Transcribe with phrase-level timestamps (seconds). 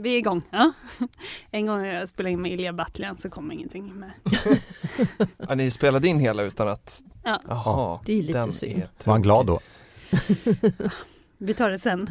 [0.00, 0.42] vi är igång.
[0.50, 0.72] Ja.
[1.50, 4.10] En gång jag spelade in med Ilja Batljan så kom ingenting med.
[5.48, 7.00] Ja, ni spelade in hela utan att...
[7.24, 7.40] Ja.
[7.48, 8.82] Jaha, Det är lite synd.
[8.82, 9.60] är Var han glad då?
[11.38, 12.10] Vi tar det sen.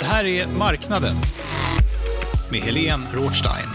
[0.00, 1.14] Det här är Marknaden
[2.50, 3.68] med Helene Rothstein.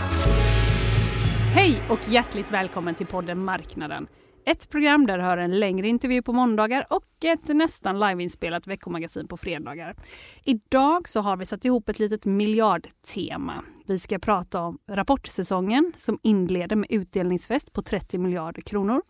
[1.53, 4.07] Hej och hjärtligt välkommen till podden Marknaden.
[4.45, 9.27] Ett program där du hör en längre intervju på måndagar och ett nästan liveinspelat veckomagasin
[9.27, 9.95] på fredagar.
[10.43, 13.63] Idag så har vi satt ihop ett litet miljardtema.
[13.85, 19.01] Vi ska prata om rapportsäsongen som inleder med utdelningsfest på 30 miljarder kronor.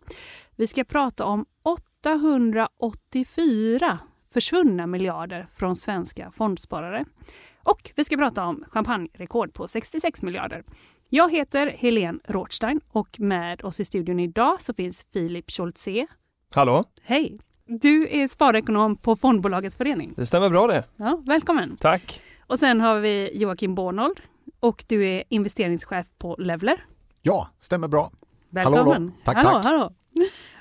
[0.56, 3.98] Vi ska prata om 884
[4.32, 7.04] försvunna miljarder från svenska fondsparare.
[7.62, 10.64] Och vi ska prata om champagnerekord på 66 miljarder.
[11.12, 16.06] Jag heter Helene Rothstein och med oss i studion idag så finns Filip Scholtze.
[16.54, 17.38] Hallå, Hej!
[17.66, 20.14] Du är sparekonom på Fondbolagets förening.
[20.16, 20.84] det stämmer bra det.
[20.96, 21.76] Ja, välkommen!
[21.80, 22.22] Tack.
[22.46, 24.20] Och sen har vi Joakim Bornold
[24.60, 26.84] och du är investeringschef på Levler.
[27.22, 28.10] Ja, stämmer bra.
[28.50, 28.86] Välkommen!
[28.86, 29.12] Hallå.
[29.24, 29.64] Tack, hallå, tack.
[29.64, 29.92] Hallå.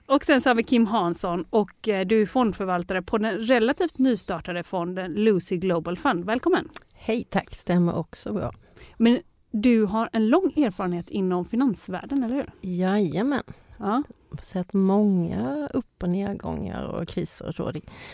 [0.07, 3.97] Och sen så har vi Kim Hansson och eh, du är fondförvaltare på den relativt
[3.97, 6.25] nystartade fonden Lucy Global Fund.
[6.25, 6.69] Välkommen!
[6.93, 7.55] Hej, tack.
[7.55, 8.51] Stämmer också bra.
[8.97, 9.19] Men
[9.51, 12.51] du har en lång erfarenhet inom finansvärlden, eller hur?
[12.61, 13.43] Jajamän.
[13.77, 14.03] Ja.
[14.29, 17.71] Jag har sett många upp och nedgångar och kriser och så.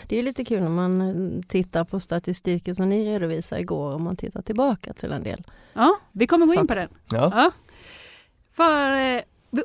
[0.08, 4.00] Det, är lite kul när man eh, tittar på statistiken som ni redovisade igår och
[4.00, 5.42] man tittar tillbaka till en del.
[5.72, 6.88] Ja, vi kommer gå in på den.
[7.12, 7.32] Ja.
[7.34, 7.50] Ja.
[8.50, 9.22] För, eh,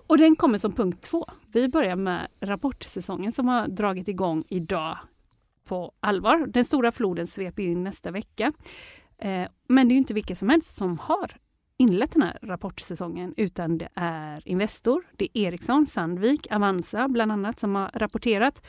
[0.08, 1.26] och den kommer som punkt två.
[1.54, 4.98] Vi börjar med rapportsäsongen som har dragit igång idag
[5.68, 6.48] på allvar.
[6.48, 8.54] Den stora floden sveper in nästa vecka.
[9.18, 11.38] Eh, Men det är ju inte vilka som helst som har
[11.82, 17.60] inlett den här rapportsäsongen utan det är Investor, det är Ericsson, Sandvik, Avanza bland annat
[17.60, 18.62] som har rapporterat.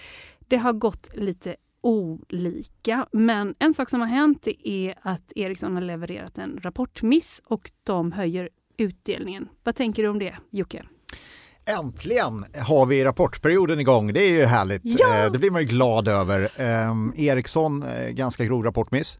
[0.48, 5.82] Det har gått lite olika men en sak som har hänt är att Ericsson har
[5.82, 9.48] levererat en rapportmiss och de höjer utdelningen.
[9.64, 10.82] Vad tänker du om det Jocke?
[11.64, 14.12] Äntligen har vi rapportperioden igång.
[14.12, 14.82] Det är ju härligt.
[14.84, 15.24] Ja!
[15.24, 16.48] Eh, Det blir man ju glad över.
[16.60, 19.18] Ehm, Ericsson, eh, ganska grov rapportmiss.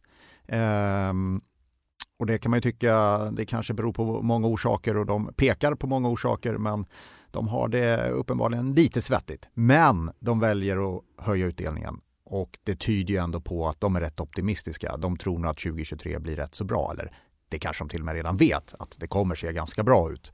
[2.22, 5.74] Och det kan man ju tycka, det kanske beror på många orsaker och de pekar
[5.74, 6.86] på många orsaker men
[7.30, 9.48] de har det uppenbarligen lite svettigt.
[9.54, 14.00] Men de väljer att höja utdelningen och det tyder ju ändå på att de är
[14.00, 14.96] rätt optimistiska.
[14.96, 17.12] De tror nog att 2023 blir rätt så bra eller
[17.48, 20.32] det kanske de till och med redan vet att det kommer se ganska bra ut.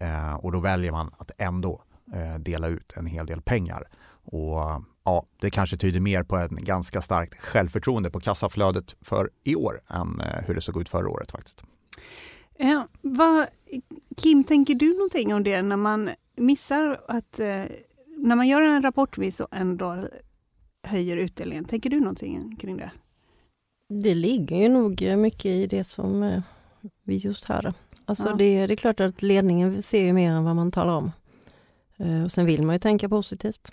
[0.00, 1.82] Eh, och då väljer man att ändå
[2.14, 3.88] eh, dela ut en hel del pengar.
[4.24, 4.60] Och
[5.04, 9.80] ja, det kanske tyder mer på en ganska starkt självförtroende på kassaflödet för i år
[9.88, 11.62] än eh, hur det såg ut förra året faktiskt.
[12.58, 13.46] Ja, vad,
[14.16, 17.64] Kim, tänker du någonting om det när man missar att eh,
[18.16, 20.08] när man gör en rapportmiss och ändå
[20.82, 21.64] höjer utdelningen?
[21.64, 22.90] Tänker du någonting kring det?
[23.88, 26.42] Det ligger ju nog mycket i det som eh,
[27.02, 27.74] vi just hörde.
[28.04, 28.34] Alltså Ja.
[28.34, 31.12] det, det är klart att ledningen ser ju mer än vad man talar om.
[31.96, 33.72] Eh, Och sen vill man ju tänka positivt.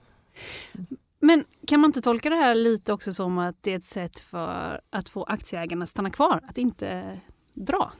[1.27, 4.19] Men kan man inte tolka det här lite också som att det är ett sätt
[4.19, 7.19] för att få aktieägarna att stanna kvar, att inte
[7.53, 7.91] dra?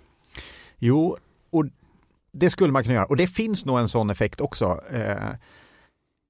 [0.78, 1.18] Jo,
[1.50, 1.66] och
[2.32, 3.06] det skulle man kunna göra.
[3.06, 4.80] Och det finns nog en sån effekt också.
[4.92, 5.36] Eh,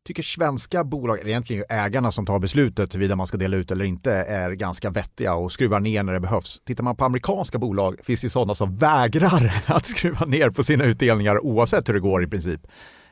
[0.08, 3.72] tycker svenska bolag, eller egentligen ju ägarna som tar beslutet huruvida man ska dela ut
[3.72, 6.62] eller inte, är ganska vettiga och skruvar ner när det behövs.
[6.66, 10.64] Tittar man på amerikanska bolag finns det ju sådana som vägrar att skruva ner på
[10.64, 12.62] sina utdelningar oavsett hur det går i princip.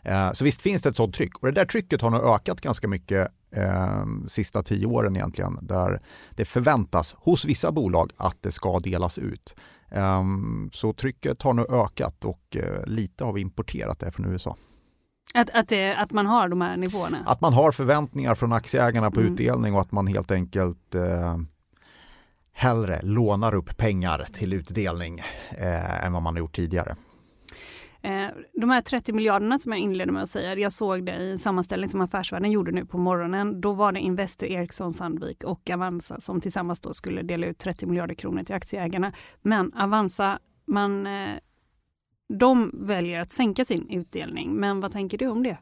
[0.06, 2.62] Eh, Så visst finns det ett sådant tryck och det där trycket har nog ökat
[2.62, 8.52] ganska mycket eh, sista tio åren egentligen där det förväntas hos vissa bolag att det
[8.52, 9.56] ska delas ut.
[9.92, 14.58] Um, så trycket har nu ökat och uh, lite har vi importerat det från USA.
[15.34, 17.18] Att, att, det, att man har de här nivåerna?
[17.26, 19.34] Att man har förväntningar från aktieägarna på Mm.
[19.34, 21.38] utdelning och att man helt enkelt uh,
[22.54, 25.20] hellre lånar upp pengar till utdelning
[25.50, 26.96] eh, än vad man har gjort tidigare.
[28.06, 31.32] Eh, de här 30 miljarderna som jag inledde med att säga, jag såg det i
[31.32, 33.62] en sammanställning som Affärsvärlden gjorde nu på morgonen.
[33.62, 37.86] Då var det Investor, Ericsson, Sandvik och Avanza som tillsammans då skulle dela ut 30
[37.86, 39.14] miljarder kronor till aktieägarna.
[39.42, 41.36] Men Avanza, man, eh,
[42.40, 44.56] de väljer att sänka sin utdelning.
[44.56, 45.58] Men vad tänker du om det,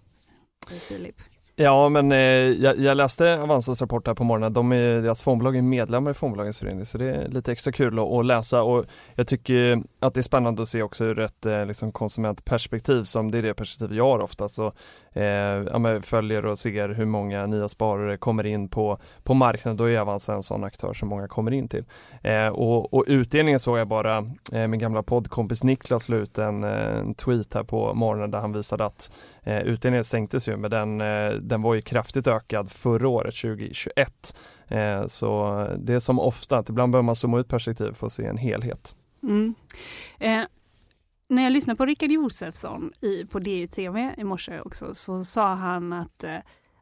[0.90, 1.22] Filip?
[1.56, 4.54] Ja, men eh, jag, jag, läste Avanzas rapport här på morgonen.
[4.54, 8.00] De är, deras fondbolag är medlemmar i Fondbolagens förening så det är lite extra kul
[8.00, 8.86] att, att, läsa och
[9.16, 13.32] jag tycker att det är spännande att se också ur ett eh, liksom konsumentperspektiv som
[13.32, 14.48] det är det perspektiv jag har ofta.
[14.48, 14.74] Så,
[15.14, 19.78] eh, ja, följer och ser hur många nya sparare kommer in på, på marknaden.
[19.78, 21.84] Då är Avanza en sån aktör som många kommer in till.
[22.22, 24.18] Eh, och, och, utdelningen såg jag bara,
[24.52, 28.54] eh, min gamla poddkompis Niklas la ut en, en, tweet här på morgonen där han
[28.54, 29.12] visade att
[29.44, 34.40] eh, utdelningen sänktes ju med den eh, den var ju kraftigt ökad förra året, 2021.
[34.68, 38.14] Eh, så det är som ofta, att ibland behöver man zooma ut perspektiv för att
[38.14, 38.96] se en helhet.
[39.24, 39.56] Mm.
[40.20, 40.42] Eh,
[41.28, 45.94] när jag lyssnade på Rickard Josefsson i, på DTV i morse också så sa han
[45.94, 46.38] att eh,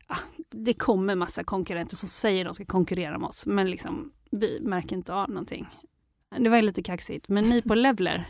[0.08, 0.18] ah,
[0.50, 4.96] det kommer massa konkurrenter som säger de ska konkurrera med oss men liksom, vi märker
[4.96, 5.68] inte av någonting.
[6.40, 8.28] Det var lite kaxigt, men ni på Levler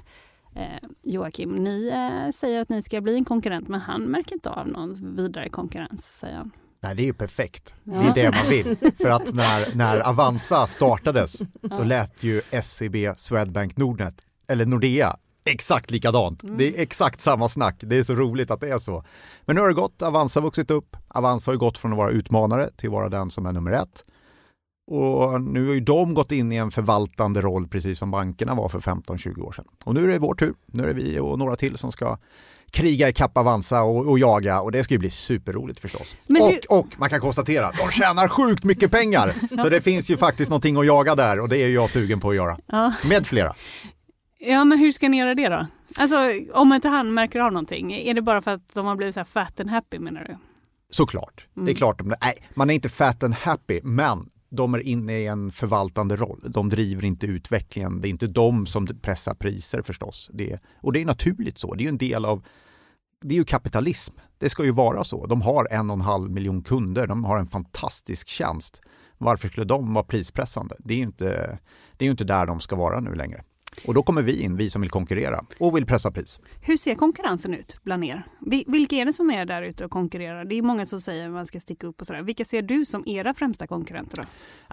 [0.56, 4.50] Eh, Joakim, ni eh, säger att ni ska bli en konkurrent men han märker inte
[4.50, 6.52] av någon vidare konkurrens, säger han.
[6.84, 7.74] Nej, det är ju perfekt.
[7.84, 8.92] Det är det man vill.
[8.98, 14.16] För att när, när Avanza startades, då lät ju SEB, Swedbank, Nordnet,
[14.48, 16.44] eller Nordea exakt likadant.
[16.44, 16.58] Mm.
[16.58, 17.76] Det är exakt samma snack.
[17.80, 19.04] Det är så roligt att det är så.
[19.46, 20.98] Men nu har det gått, Avanza har vuxit upp.
[21.08, 24.06] Avanza har gått från att vara utmanare till att vara den som är nummer ett.
[24.94, 28.70] Och nu har ju de gått in i en förvaltande roll precis som bankerna var
[28.70, 29.66] för 15-20 år sedan.
[29.84, 30.54] Och nu är det vår tur.
[30.66, 32.18] Nu är det vi och några till som ska
[32.72, 36.16] kriga i kapp Avanza och, och, jaga och det ska ju bli superroligt förstås.
[36.40, 39.34] Och, och, man kan konstatera att de tjänar sjukt mycket pengar.
[39.62, 42.30] Så det finns ju faktiskt någonting att jaga där och det är jag sugen på
[42.30, 42.58] att göra.
[42.66, 42.94] Ja.
[43.10, 43.56] Med flera.
[44.40, 45.68] Ja men hur ska ni göra det då?
[45.98, 46.16] Alltså
[46.54, 49.20] om inte han märker av någonting, är det bara för att de har blivit så
[49.20, 50.38] här fat and happy menar du?
[50.90, 51.48] Såklart.
[51.56, 51.66] Mm.
[51.66, 51.78] Det är mm.
[51.78, 56.16] klart, nej, man är inte fat and happy, men de är inne i en förvaltande
[56.16, 56.44] roll.
[56.48, 58.02] De driver inte utvecklingen.
[58.02, 60.30] Det är inte de som pressar priser förstås.
[60.34, 61.74] Det, och det är naturligt så.
[61.74, 62.46] Det är ju en del av
[63.22, 64.14] det är ju kapitalism.
[64.38, 65.26] Det ska ju vara så.
[65.26, 67.08] De har en och en halv miljon kunder.
[67.08, 68.82] De har en fantastisk tjänst.
[69.18, 70.76] Varför skulle de vara prispressande?
[70.80, 71.60] Det är ju inte,
[71.98, 73.44] det är inte där de ska vara nu längre.
[73.86, 76.40] Och då kommer vi in, vi som vill konkurrera och vill pressa pris.
[76.62, 78.24] Hur ser konkurrensen ut bland er?
[78.68, 80.46] Vilka är det som är där ute och konkurrerar?
[80.46, 82.22] Det är många som säger att man ska sticka upp och sådär.
[82.22, 84.24] Vilka ser du som era främsta konkurrenter då?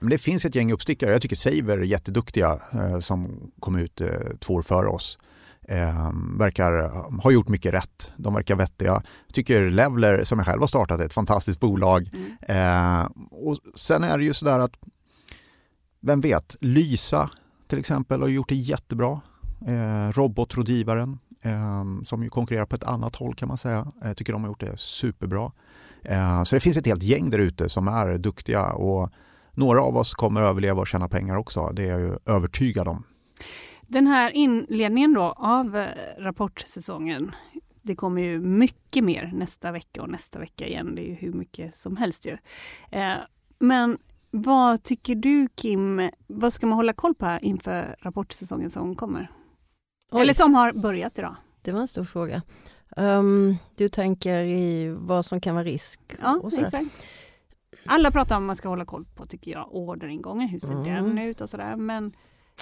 [0.00, 1.12] Men det finns ett gäng uppstickare.
[1.12, 4.08] Jag tycker Saver är jätteduktiga eh, som kom ut eh,
[4.40, 5.18] två år före oss.
[5.68, 6.88] Eh, verkar
[7.22, 8.12] ha gjort mycket rätt.
[8.16, 9.02] De verkar vettiga.
[9.26, 12.10] Jag tycker Levler, som jag själv har startat, är ett fantastiskt bolag.
[12.12, 13.02] Mm.
[13.02, 14.72] Eh, och sen är det ju sådär att,
[16.00, 17.30] vem vet, Lysa
[17.68, 19.20] till exempel har gjort det jättebra.
[19.66, 23.92] Eh, robotrådgivaren eh, som ju konkurrerar på ett annat håll kan man säga.
[24.02, 25.52] Jag tycker de har gjort det superbra.
[26.02, 29.10] Eh, så det finns ett helt gäng där ute som är duktiga och
[29.52, 31.72] några av oss kommer överleva och tjäna pengar också.
[31.72, 33.04] Det är jag ju övertygad om.
[33.86, 35.88] Den här inledningen då av eh,
[36.18, 37.32] rapportsäsongen
[37.82, 40.94] det kommer ju mycket mer nästa vecka och nästa vecka igen.
[40.94, 42.36] Det är ju hur mycket som helst ju.
[42.90, 43.14] Eh,
[43.58, 43.98] men
[44.30, 49.30] vad tycker du Kim, vad ska man hålla koll på här inför rapportsäsongen som kommer?
[50.10, 50.22] Oj.
[50.22, 51.36] Eller som har börjat idag?
[51.62, 52.42] Det var en stor fråga.
[52.96, 56.00] Um, du tänker i vad som kan vara risk?
[56.22, 57.06] Ja, exakt.
[57.86, 60.84] Alla pratar om att man ska hålla koll på, tycker jag, orderingången, hur ser mm.
[60.84, 61.76] den ut och sådär.
[61.76, 62.12] Men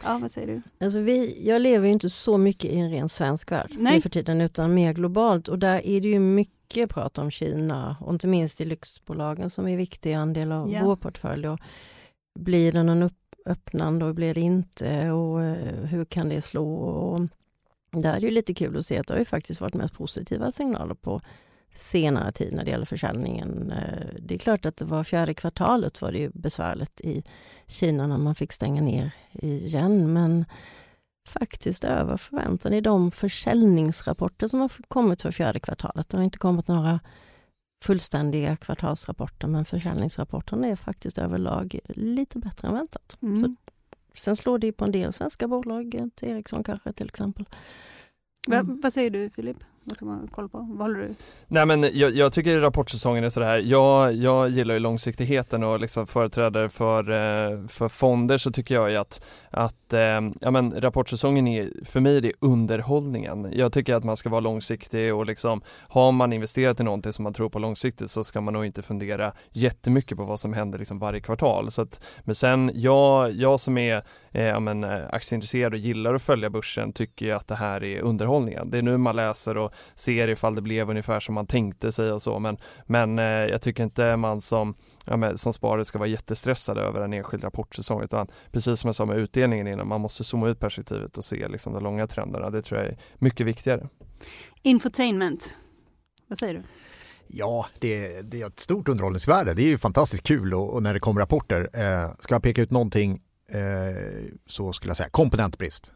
[0.04, 0.84] ja, vad säger du?
[0.84, 4.10] Alltså vi, jag lever ju inte så mycket i en ren svensk värld nu för
[4.10, 5.48] tiden, utan mer globalt.
[5.48, 9.66] Och där är det ju mycket prat om Kina och inte minst i lyxbolagen som
[9.66, 10.84] är en viktig andel av yeah.
[10.84, 11.48] vår portfölj.
[11.48, 11.60] Och
[12.38, 16.74] blir det någon upp, öppnande och blir det inte och eh, hur kan det slå?
[16.74, 17.20] Och
[17.92, 20.52] där är det lite kul att se att det har ju faktiskt varit mest positiva
[20.52, 21.20] signaler på
[21.76, 23.72] senare tid när det gäller försäljningen.
[23.72, 27.24] Eh, det är klart att det var fjärde kvartalet var det ju besvärligt i
[27.66, 30.44] Kina när man fick stänga ner igen men
[31.28, 36.08] faktiskt över förväntan i de försäljningsrapporter som har kommit för fjärde kvartalet.
[36.08, 37.00] Det har inte kommit några
[37.84, 43.18] fullständiga kvartalsrapporter men försäljningsrapporterna är faktiskt överlag lite bättre än väntat.
[43.22, 43.42] Mm.
[43.42, 43.54] Så,
[44.14, 47.46] sen slår det på en del svenska bolag, till Ericsson kanske till exempel.
[48.48, 48.66] Mm.
[48.66, 49.56] Va, vad säger du Filip?
[49.88, 50.58] Vad ska man kolla på?
[50.58, 51.14] Vad håller du?
[51.48, 56.06] Nej men jag, jag tycker rapportsäsongen är sådär, jag, jag gillar ju långsiktigheten och liksom
[56.06, 61.46] företrädare för, eh, för fonder så tycker jag ju att, att eh, ja men rapportsäsongen
[61.46, 63.48] är, för mig det är underhållningen.
[63.52, 67.22] Jag tycker att man ska vara långsiktig och liksom har man investerat i någonting som
[67.22, 70.78] man tror på långsiktigt så ska man nog inte fundera jättemycket på vad som händer
[70.78, 71.70] liksom varje kvartal.
[71.70, 74.02] Så att, men sen jag, jag som är
[74.44, 78.70] ja men, aktieintresserad och gillar att följa börsen tycker att det här är underhållningen.
[78.70, 82.12] Det är nu man läser och ser ifall det blev ungefär som man tänkte sig
[82.12, 84.74] och så men, men eh, jag tycker inte man som,
[85.04, 88.94] ja, men, som sparare ska vara jättestressad över en enskild rapportsäsong utan precis som jag
[88.94, 92.50] sa med utdelningen innan, man måste zooma ut perspektivet och se liksom, de långa trenderna.
[92.50, 93.88] Det tror jag är mycket viktigare.
[94.62, 95.54] Infotainment,
[96.28, 96.62] vad säger du?
[97.28, 99.54] Ja, det, det är ett stort underhållningsvärde.
[99.54, 101.70] Det är ju fantastiskt kul och, och när det kommer rapporter.
[101.72, 103.18] Eh, ska jag peka ut någonting eh,
[104.46, 105.92] så skulle jag säga komponentbrist.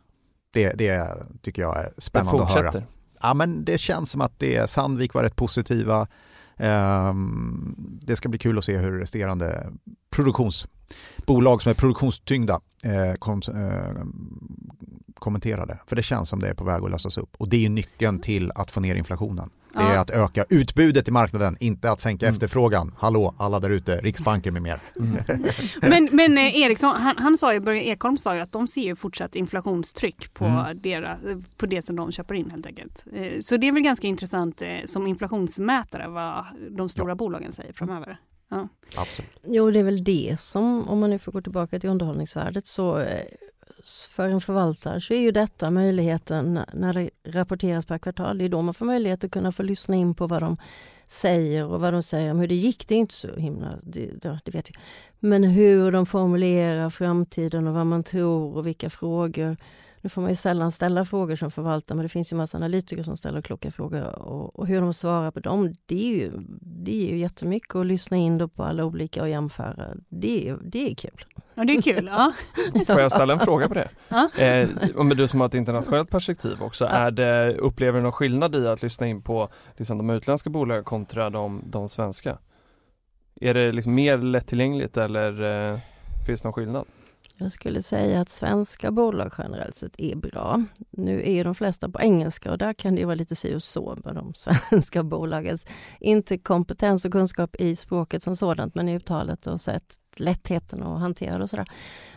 [0.53, 2.83] Det, det tycker jag är spännande att höra.
[3.23, 6.07] Ja, men det känns som att det, Sandvik var rätt positiva.
[6.57, 9.73] Um, det ska bli kul att se hur resterande
[11.41, 14.05] produktionsbolag som är produktionstyngda eh, kom, eh,
[15.15, 15.79] kommenterade.
[15.87, 17.37] För det känns som det är på väg att lösas upp.
[17.39, 19.51] Och det är nyckeln till att få ner inflationen.
[19.73, 20.01] Det är ja.
[20.01, 22.35] att öka utbudet i marknaden, inte att sänka mm.
[22.35, 22.95] efterfrågan.
[22.99, 24.81] Hallå, alla där ute, Riksbanken med mer.
[24.97, 25.19] Mm.
[25.83, 28.83] men, men eh, Eriksson, han, han, sa ju, Börje Ekholm sa ju att de ser
[28.83, 30.81] ju fortsatt inflationstryck på, mm.
[30.83, 31.19] deras,
[31.57, 33.07] på det som de köper in helt enkelt.
[33.15, 37.15] Eh, så det är väl ganska intressant eh, som inflationsmätare vad de stora ja.
[37.15, 38.19] bolagen säger framöver.
[38.51, 38.69] Ja.
[38.97, 39.31] Absolut.
[39.45, 43.05] Jo, det är väl det som, om man nu får gå tillbaka till underhållningsvärdet, så
[44.17, 48.39] för en förvaltare så är ju detta möjligheten när det rapporteras per kvartal.
[48.39, 50.57] Det är då man får möjlighet att kunna få lyssna in på vad de
[51.09, 52.89] säger och vad de säger om hur det gick.
[52.89, 54.77] Det är inte så himla, det, det vet jag.
[55.19, 59.57] Men hur de formulerar framtiden och vad man tror och vilka frågor
[60.01, 63.03] nu får man ju sällan ställa frågor som förvaltare men det finns ju massa analytiker
[63.03, 67.07] som ställer kloka frågor och, och hur de svarar på dem, det är ju, det
[67.07, 69.87] är ju jättemycket att lyssna in då på alla olika och jämföra.
[70.09, 71.25] Det är, det är kul.
[71.55, 72.11] Ja, det är kul.
[72.13, 72.33] Ja.
[72.87, 73.89] Får jag ställa en fråga på det?
[74.09, 74.31] Ja.
[74.39, 76.91] Eh, men du som har ett internationellt perspektiv också, ja.
[76.91, 80.85] är det, upplever du någon skillnad i att lyssna in på liksom, de utländska bolagen
[80.85, 82.39] kontra de, de svenska?
[83.41, 85.43] Är det liksom mer lättillgängligt eller
[85.73, 85.79] eh,
[86.27, 86.87] finns det någon skillnad?
[87.43, 90.65] Jag skulle säga att svenska bolag generellt sett är bra.
[90.91, 93.99] Nu är de flesta på engelska och där kan det vara lite si och så
[94.05, 95.67] med de svenska bolagens,
[96.01, 101.01] inte kompetens och kunskap i språket som sådant, men i uttalet och sätt, lättheten att
[101.01, 101.67] hantera det och sådär.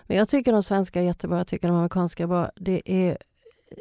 [0.07, 2.51] Men jag tycker de svenska är jättebra, jag tycker de amerikanska är bra.
[2.55, 3.17] Det är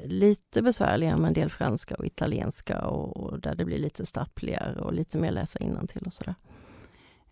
[0.04, 4.80] lite besvärligare med en del franska och italienska och, och där det blir lite stappligare
[4.80, 6.34] och lite mer läsa innantill och sådär.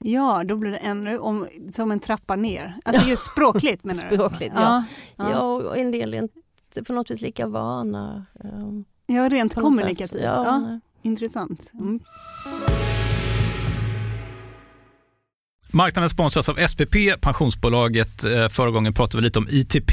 [0.05, 2.77] Ja, då blir det ännu om, som en trappa ner.
[2.85, 4.09] Alltså just språkligt menar du?
[4.17, 4.85] Språkligt, ja.
[5.17, 5.41] Ja, ja.
[5.41, 8.27] och en del är inte på något vis lika vana.
[8.45, 10.23] Um, ja, rent kommunikativt.
[10.23, 11.71] Ja, ja, intressant.
[11.75, 12.01] Mm.
[15.73, 18.25] Marknaden sponsras av SPP, pensionsbolaget.
[18.25, 19.93] Eh, förra gången pratade vi lite om ITP.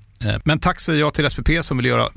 [0.25, 2.09] Eh, men tack säger jag till SPP som vill göra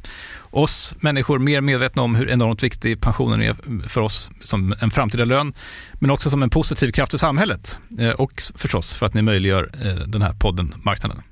[0.50, 3.54] oss människor mer medvetna om hur enormt viktig pensionen är
[3.88, 5.54] för oss som en framtida lön,
[6.00, 9.70] men också som en positiv kraft i samhället eh, och förstås för att ni möjliggör
[9.84, 11.22] eh, den här podden Marknaden.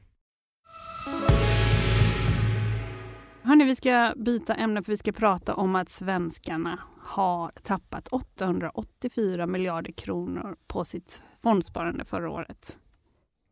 [3.45, 9.47] Hörni, vi ska byta ämne för vi ska prata om att svenskarna har tappat 884
[9.47, 12.79] miljarder kronor på sitt fondsparande förra året.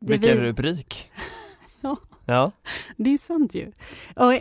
[0.00, 0.44] Det Vilken vi...
[0.44, 1.10] rubrik!
[2.24, 2.50] ja.
[2.96, 3.72] det är sant ju.
[4.16, 4.40] Och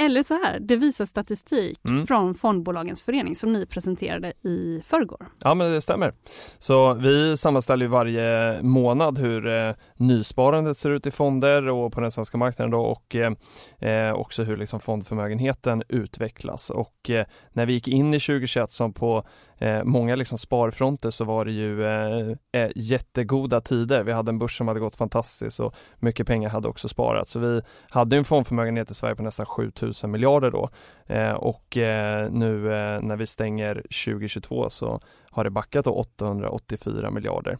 [0.00, 2.06] eller så här, det visar statistik mm.
[2.06, 5.26] från Fondbolagens förening som ni presenterade i förrgår.
[5.44, 6.14] Ja, men det stämmer.
[6.58, 12.10] Så vi sammanställer varje månad hur eh, nysparandet ser ut i fonder och på den
[12.10, 13.32] svenska marknaden då, och eh,
[13.90, 16.70] eh också hur liksom fondförmögenheten utvecklas.
[16.70, 19.24] Och eh, när vi gick in i 2021 som på
[19.60, 24.02] eh, många liksom sparfronter så var det ju eh, eh, jättegoda tider.
[24.02, 27.30] Vi hade en börs som hade gått fantastiskt och mycket pengar hade också sparats.
[27.30, 30.68] Så vi hade en fondförmögenhet i Sverige på nästan 7000 miljarder då
[31.06, 35.00] eh, och eh, nu eh, när vi stänger 2022 så
[35.30, 37.58] har det backat 884 miljarder.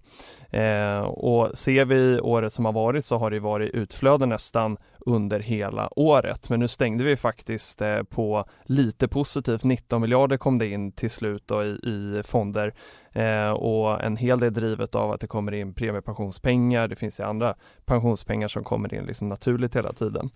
[0.51, 5.41] Eh, och ser vi året som har varit så har det varit utflöde nästan under
[5.41, 6.51] hela året.
[6.51, 9.65] Men nu stängde vi faktiskt eh, på lite positivt.
[9.65, 12.75] 19 miljarder kom det in till slut då i, i fonder
[13.13, 16.89] eh, och en hel del drivet av att det kommer in premiepensionspengar.
[16.89, 20.31] Det finns ju andra pensionspengar som kommer in liksom naturligt hela tiden.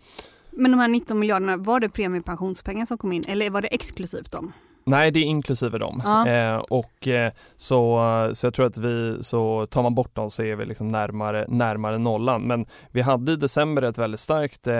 [0.50, 4.32] Men de här 19 miljarderna, var det premiepensionspengar som kom in eller var det exklusivt
[4.32, 4.52] dem?
[4.86, 6.02] Nej, det är inklusive dem.
[6.04, 6.28] Ja.
[6.28, 8.00] Eh, och eh, så,
[8.32, 11.44] så jag tror att vi, så tar man bort dem så är vi liksom närmare,
[11.48, 12.42] närmare nollan.
[12.42, 14.74] Men vi hade i december ett väldigt starkt, eh,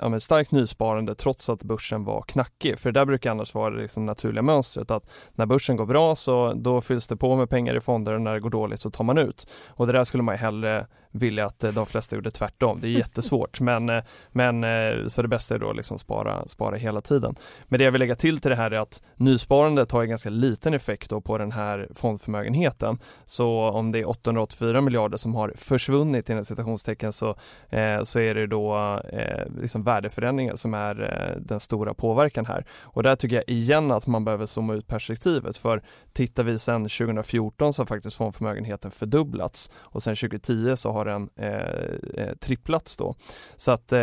[0.00, 2.78] ja, starkt nysparande trots att börsen var knackig.
[2.78, 6.14] För det där brukar annars vara det liksom naturliga mönstret att när börsen går bra
[6.14, 8.90] så då fylls det på med pengar i fonder och när det går dåligt så
[8.90, 9.46] tar man ut.
[9.68, 12.78] Och det där skulle man ju hellre vilja att de flesta gjorde tvärtom.
[12.80, 14.02] Det är jättesvårt men, eh,
[14.32, 17.34] men eh, så det bästa är då liksom spara, spara hela tiden.
[17.68, 20.30] Men det jag vill lägga till till det här är att nysparandet har en ganska
[20.30, 22.98] liten effekt på den här fondförmögenheten.
[23.24, 27.36] Så om det är 884 miljarder som har försvunnit inom citationstecken så,
[27.68, 32.64] eh, så är det då eh, liksom värdeförändringar som är eh, den stora påverkan här.
[32.82, 36.82] Och där tycker jag igen att man behöver zooma ut perspektivet för tittar vi sedan
[36.82, 42.34] 2014 så har faktiskt fondförmögenheten fördubblats och sedan 2010 så har har den eh, eh,
[42.34, 43.14] tripplats då.
[43.56, 44.00] Så att eh,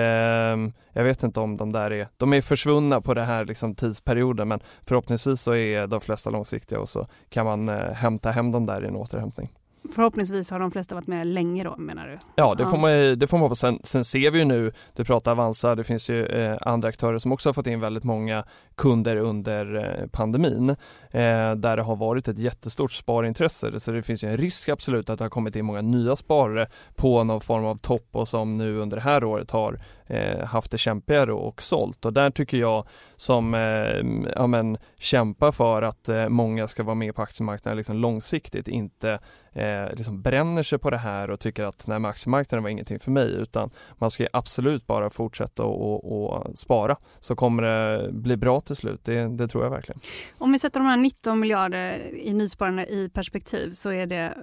[0.93, 4.47] jag vet inte om de där är, de är försvunna på den här liksom, tidsperioden
[4.47, 8.65] men förhoppningsvis så är de flesta långsiktiga och så kan man eh, hämta hem dem
[8.65, 9.49] där i en återhämtning.
[9.95, 12.17] Förhoppningsvis har de flesta varit med länge då menar du?
[12.35, 13.59] Ja det får man, det får man hoppas.
[13.59, 17.19] Sen, sen ser vi ju nu, du pratar Avanza, det finns ju eh, andra aktörer
[17.19, 18.43] som också har fått in väldigt många
[18.75, 20.75] kunder under eh, pandemin
[21.17, 23.79] eh, där det har varit ett jättestort sparintresse.
[23.79, 26.67] Så det finns ju en risk absolut att det har kommit in många nya sparare
[26.95, 30.71] på någon form av topp och som nu under det här året har eh, haft
[30.71, 36.09] det kämpigare och sålt och där tycker jag som eh, ja, men, kämpar för att
[36.09, 39.19] eh, många ska vara med på aktiemarknaden liksom långsiktigt inte
[39.57, 43.11] eh, liksom bränner sig på det här och tycker att nej, aktiemarknaden var ingenting för
[43.11, 48.59] mig utan man ska absolut bara fortsätta och, och spara så kommer det bli bra
[48.59, 48.99] till slut.
[49.03, 49.99] Det, det, tror jag verkligen.
[50.37, 54.33] Om vi sätter de här 19 miljarder i nysparande i perspektiv så är det,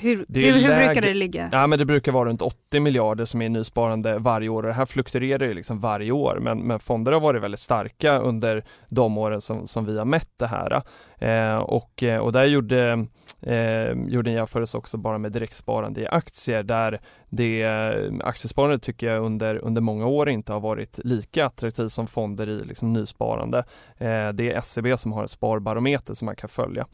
[0.00, 1.48] hur, det är hur, hur brukar det ligga?
[1.52, 4.74] Ja men det brukar vara runt 80 miljarder som är nysparande varje år och det
[4.74, 9.18] här fluktuerar ju liksom varje år men, men fonder har varit väldigt starka under de
[9.18, 10.82] åren som, som vi har mätt det här.
[11.18, 13.06] Eh, och, och där gjorde
[13.46, 18.82] eh, gjorde en jämförelse också bara med direktsparande i aktier där det eh, aktiesparande aktiesparandet
[18.82, 22.92] tycker jag under, under många år inte har varit lika attraktivt som fonder i liksom
[22.92, 23.58] nysparande.
[23.98, 26.86] Eh, det är SEB som har en sparbarometer som man kan följa.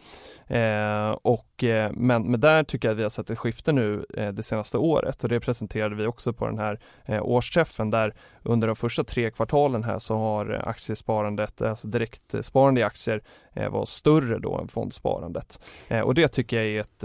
[0.46, 4.06] Eh, och, Eh, men, men där tycker jag att vi har sett ett skifte nu
[4.14, 8.14] eh, det senaste året och det presenterade vi också på den här eh, årsträffen där
[8.42, 13.20] under de första tre kvartalen här så har eh, aktiesparandet, alltså direktsparande i aktier
[13.52, 15.60] eh, var större då än fondsparandet.
[16.04, 17.04] och det tycker jag är ett,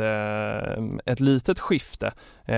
[1.05, 2.13] ett litet skifte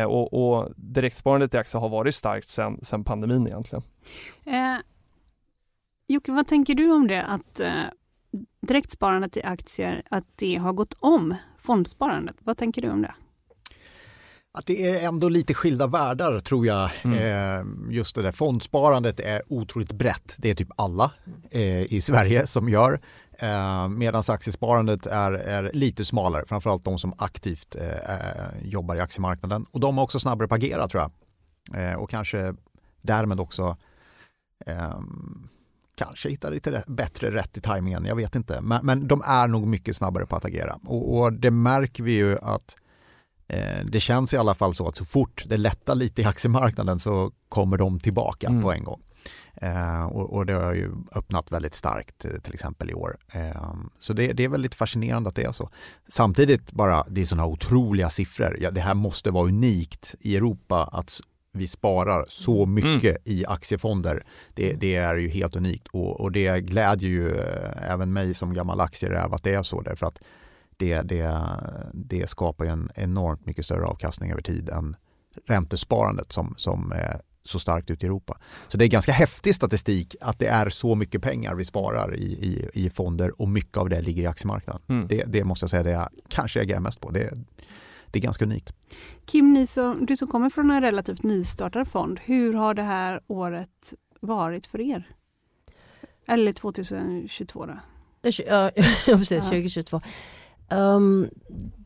[0.08, 3.84] och, och direktsparandet i aktier har varit starkt sedan, sen pandemin egentligen.
[4.46, 4.78] Eh,
[6.08, 7.62] Jocke, vad tänker du om det att
[8.38, 12.36] eh, direktsparandet i aktier, att det har gått om fondsparandet?
[12.40, 13.14] Vad tänker du om det?
[14.58, 16.90] Att det är ändå lite skilda världar tror jag.
[17.04, 17.18] Mm.
[17.18, 20.36] Eh, just det där fondsparandet är otroligt brett.
[20.38, 21.12] Det är typ alla
[21.52, 23.00] eh, i Sverige som gör.
[23.32, 27.76] Eh, Medan aktiesparandet är, är lite smalare, framförallt de som aktivt
[28.62, 29.66] jobbar i aktiemarknaden.
[29.72, 31.12] Och de är också snabbare på att agera tror jag.
[32.02, 32.56] Och kanske
[33.02, 33.78] därmed också
[34.66, 35.48] ehm,
[35.98, 38.62] kanske hittar lite bättre rätt i tajmingen, jag vet inte.
[38.62, 42.12] Men, men de är nog mycket snabbare på att agera och, och det märker vi
[42.12, 42.76] ju att
[43.48, 47.00] eh, det känns i alla fall så att så fort det lättar lite i aktiemarknaden
[47.00, 48.62] så kommer de tillbaka mm.
[48.62, 49.02] på en gång.
[49.62, 53.18] Eh, och, och, det har ju öppnat väldigt starkt eh, till exempel i år.
[53.34, 55.70] Eh, så det, det, är väldigt fascinerande att det är så.
[56.08, 58.58] Samtidigt bara, det är sådana otroliga siffror.
[58.60, 61.22] Ja, det här måste vara unikt i Europa att
[61.58, 62.74] vi sparar så mm.
[62.74, 63.22] mycket mm.
[63.26, 64.24] i aktiefonder.
[64.54, 68.54] Det, det, är ju helt unikt och, och, det glädjer ju eh, även mig som
[68.54, 70.20] gammal aktieräv att det är så därför att
[70.78, 71.42] det, det,
[71.94, 74.96] det skapar en enormt mycket större avkastning över tid än
[75.48, 78.38] räntesparandet som, som är så starkt ute i Europa.
[78.68, 82.24] Så det är ganska häftig statistik att det är så mycket pengar vi sparar i,
[82.24, 84.82] i, i fonder och mycket av det ligger i aktiemarknaden.
[84.88, 85.08] Mm.
[85.08, 87.12] Det, det, måste jag säga det jag kanske reagerar mest på.
[87.12, 87.34] Det,
[88.12, 88.74] det är ganska unikt.
[89.26, 93.22] Kim, ni som, du som kommer från en relativt nystartad fond, hur har det här
[93.28, 95.08] året varit för er?
[96.28, 97.80] Eller 2022 då?
[98.48, 98.72] Ja,
[99.06, 100.02] precis, 2022.
[100.70, 101.30] Um,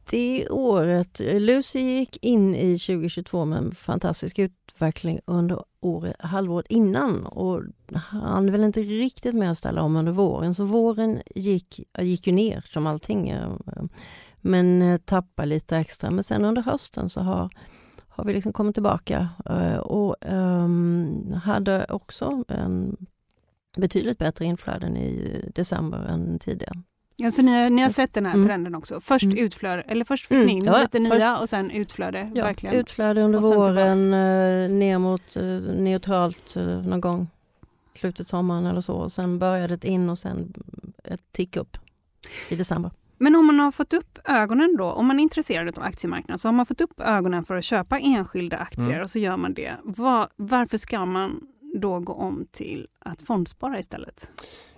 [0.09, 7.25] det året, Lucy gick in i 2022 med en fantastisk utveckling under året, halvåret innan
[7.25, 7.61] och
[7.93, 10.55] han väl inte riktigt med att ställa om under våren.
[10.55, 13.33] Så våren gick, gick ju ner som allting.
[14.41, 16.11] Men eh, tappade lite extra.
[16.11, 17.49] Men sen under hösten så har,
[18.07, 22.97] har vi liksom kommit tillbaka eh, och um, hade också en
[23.77, 26.81] betydligt bättre inflöden i december än tidigare.
[27.15, 28.47] Ja, så ni, ni har sett den här mm.
[28.47, 29.01] trenden också?
[29.01, 29.37] Först mm.
[29.37, 30.47] utflöde, eller först fick mm.
[30.47, 32.31] ni in ja, lite först, nya och sen utflöde?
[32.35, 32.75] Ja, verkligen.
[32.75, 37.27] utflöde under våren, eh, ner mot eh, neutralt eh, någon gång
[38.01, 38.93] slutet sommaren eller så.
[38.93, 40.53] Och sen började det in och sen
[41.03, 41.77] ett tick upp
[42.49, 42.91] i december.
[43.21, 46.47] Men om man har fått upp ögonen då, om man är intresserad av aktiemarknaden, så
[46.47, 49.01] har man fått upp ögonen för att köpa enskilda aktier mm.
[49.01, 49.75] och så gör man det.
[49.83, 51.41] Var, varför ska man
[51.75, 54.29] då gå om till att fondspara istället?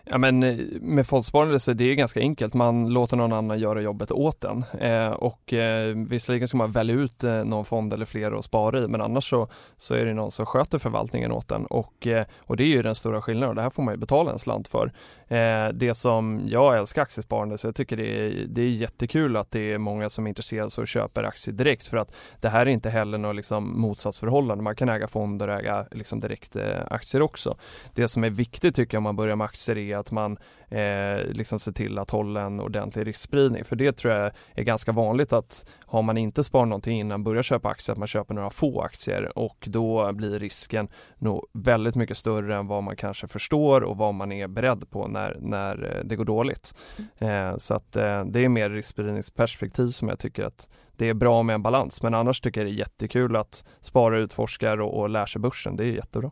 [0.05, 2.53] Ja, men eh, med fondsparande så är det ganska enkelt.
[2.53, 4.65] Man låter någon annan göra jobbet åt en.
[4.79, 8.83] Eh, och eh, visserligen ska man välja ut eh, någon fond eller flera att spara
[8.83, 11.65] i men annars så, så är det någon som sköter förvaltningen åt en.
[11.65, 14.31] Och, eh, och det är ju den stora skillnaden det här får man ju betala
[14.31, 14.91] en slant för.
[15.27, 19.51] Eh, det som jag älskar aktiesparande så jag tycker det är, det är jättekul att
[19.51, 22.69] det är många som är intresserade och köper aktier direkt för att det här är
[22.69, 24.63] inte heller något liksom motsatsförhållande.
[24.63, 27.57] Man kan äga fonder och äga liksom direkt eh, aktier också.
[27.93, 30.37] Det som är viktigt tycker jag om man börjar med aktier är att man
[30.69, 33.63] eh, liksom ser till att hålla en ordentlig riskspridning.
[33.63, 37.43] För det tror jag är ganska vanligt att har man inte sparat någonting innan börjar
[37.43, 42.17] köpa aktier, att man köper några få aktier och då blir risken nog väldigt mycket
[42.17, 46.03] större än vad man kanske förstår och vad man är beredd på när, när eh,
[46.05, 46.73] det går dåligt.
[47.17, 51.43] Eh, så att eh, det är mer riskspridningsperspektiv som jag tycker att det är bra
[51.43, 52.03] med en balans.
[52.03, 55.75] Men annars tycker jag det är jättekul att spara, utforskar och, och lär sig börsen.
[55.75, 56.31] Det är jättebra.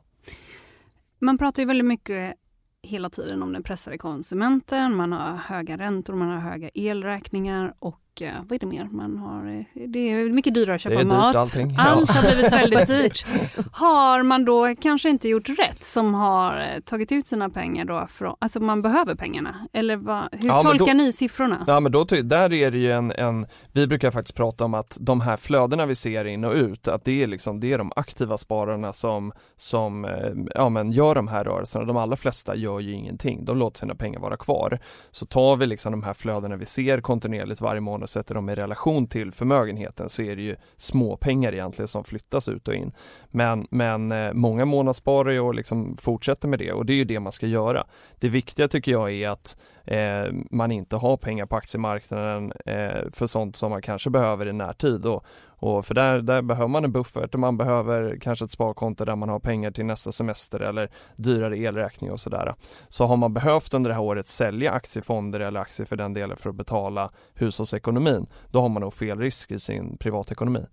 [1.24, 2.34] Man pratar ju väldigt mycket
[2.82, 8.00] hela tiden om den pressade konsumenten, man har höga räntor, man har höga elräkningar och
[8.20, 9.46] vad är det mer man har?
[9.46, 11.36] Eh, det är mycket dyrare att köpa mat.
[11.36, 11.76] Allting.
[11.78, 13.26] Allt har blivit väldigt dyrt.
[13.72, 18.08] Har man då kanske inte gjort rätt som har eh, tagit ut sina pengar då
[18.10, 19.68] från, alltså man behöver pengarna?
[19.74, 21.66] Eller vad, hur ja, tolkar då, ni siffrorna?
[21.68, 24.98] Ja men då, där är det ju en, en, vi brukar faktiskt prata om att
[25.02, 27.92] de här flödena vi ser in och ut, att det är liksom, det är de
[27.96, 30.08] aktiva spararna som, som
[30.56, 31.86] ja, men gör de här rörelserna.
[31.86, 34.80] De allra flesta gör ju ingenting, de låter sina pengar vara kvar.
[35.12, 38.50] Så tar vi liksom de här flödena vi ser kontinuerligt varje månad och sätter dem
[38.50, 42.92] i relation till förmögenheten så är det ju småpengar egentligen som flyttas ut och in.
[43.30, 47.20] Men, men eh, många månadssparar och liksom fortsätter med det och det är ju det
[47.20, 47.88] man ska göra.
[48.20, 53.28] Det viktiga tycker jag är att eh, man inte har pengar på aktiemarknaden eh, för
[53.28, 55.26] sånt som man kanske behöver i närtid och,
[55.62, 59.16] och för där, där behöver man en buffert och man behöver kanske ett sparkonto där
[59.16, 62.56] man har pengar till nästa semester eller dyrare elräkning och sådär.
[62.88, 66.38] Så har man behövt under det här året sälja aktiefonder eller aktier för den delen
[66.38, 70.66] för att betala hushållsekonomin, då har man nog fel risk i sin privatekonomi.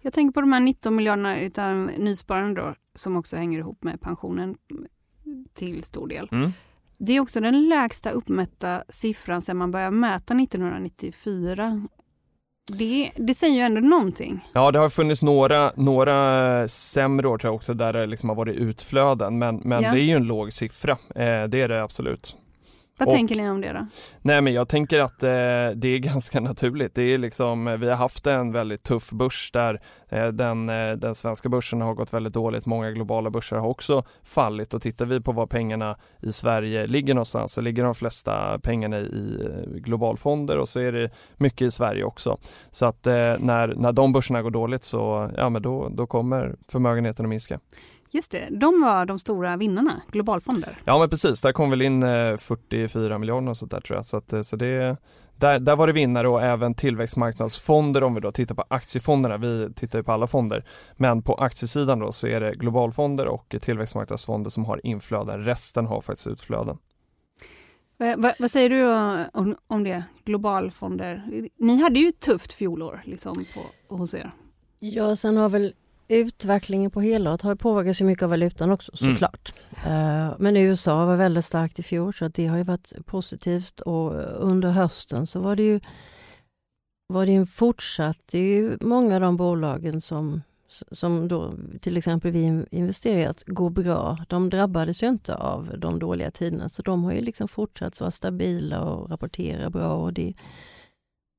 [0.00, 4.00] Jag tänker på de här 19 miljarderna utav nysparande då, som också hänger ihop med
[4.00, 4.56] pensionen
[5.54, 6.28] till stor del.
[6.32, 6.52] Mm.
[6.98, 11.88] Det är också den lägsta uppmätta siffran sedan man började mäta 1994
[12.78, 14.40] det, det säger ju ändå någonting.
[14.52, 18.36] Ja, det har funnits några, några sämre år tror jag också där det liksom har
[18.36, 19.92] varit utflöden men, men ja.
[19.92, 20.92] det är ju en låg siffra.
[20.92, 22.36] Eh, det är det absolut.
[22.98, 23.86] Vad och, tänker ni om det då?
[24.22, 25.28] Nej men jag tänker att eh,
[25.74, 26.94] det är ganska naturligt.
[26.94, 30.92] Det är liksom, eh, vi har haft en väldigt tuff börs där eh, den, eh,
[30.92, 32.66] den svenska börsen har gått väldigt dåligt.
[32.66, 37.14] Många globala börser har också fallit och tittar vi på var pengarna i Sverige ligger
[37.14, 41.70] någonstans så ligger de flesta pengarna i eh, globalfonder och så är det mycket i
[41.70, 42.38] Sverige också.
[42.70, 46.56] Så att eh, när, när de börserna går dåligt så ja, men då, då kommer
[46.68, 47.60] förmögenheten att minska.
[48.14, 50.78] Just det, de var de stora vinnarna, globalfonder.
[50.84, 52.02] Ja men precis, där kom väl in
[52.38, 54.04] 44 miljarder och sånt där tror jag.
[54.04, 54.96] Så, att, så det,
[55.36, 59.36] där, där var det vinnare och även tillväxtmarknadsfonder om vi då tittar på aktiefonderna.
[59.36, 60.64] Vi tittar ju på alla fonder.
[60.96, 65.44] Men på aktiesidan då så är det globalfonder och tillväxtmarknadsfonder som har inflöden.
[65.44, 66.78] Resten har faktiskt utflöden.
[67.96, 68.86] Vad, vad, säger du
[69.40, 71.24] om, om det, globalfonder?
[71.58, 73.44] Ni hade ju ett tufft fjolår liksom
[73.88, 74.32] på, hos er.
[74.78, 75.74] Ja, sen har väl
[76.12, 79.14] utvecklingen på helåret har påverkats mycket av valutan också mm.
[79.14, 79.52] såklart.
[79.84, 80.34] Mm.
[80.38, 84.70] Men USA var väldigt starkt i fjol så det har ju varit positivt och under
[84.70, 85.80] hösten så var det ju
[87.12, 90.42] var det en fortsatt, det är ju många av de bolagen som,
[90.92, 94.18] som då till exempel vi investerat går bra.
[94.28, 98.10] De drabbades ju inte av de dåliga tiderna så de har ju liksom fortsatt vara
[98.10, 100.34] stabila och rapportera bra och det,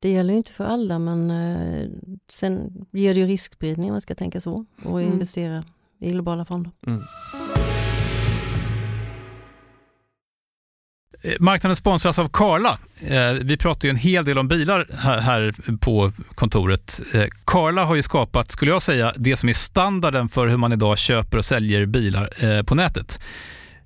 [0.04, 1.90] det gäller inte för alla men eh,
[2.30, 5.14] sen ger det ju riskspridning om man ska tänka så och mm.
[5.14, 5.64] investera
[6.00, 6.72] i globala fonder.
[6.88, 7.02] Mm.
[11.22, 12.80] Eh, marknaden sponsras av Karla.
[13.02, 14.88] Eh, vi pratar ju en hel del om bilar
[15.20, 17.02] här på kontoret.
[17.46, 20.98] Karla har ju skapat, skulle jag säga, det som är standarden för hur man idag
[20.98, 23.20] köper och säljer bilar på nätet.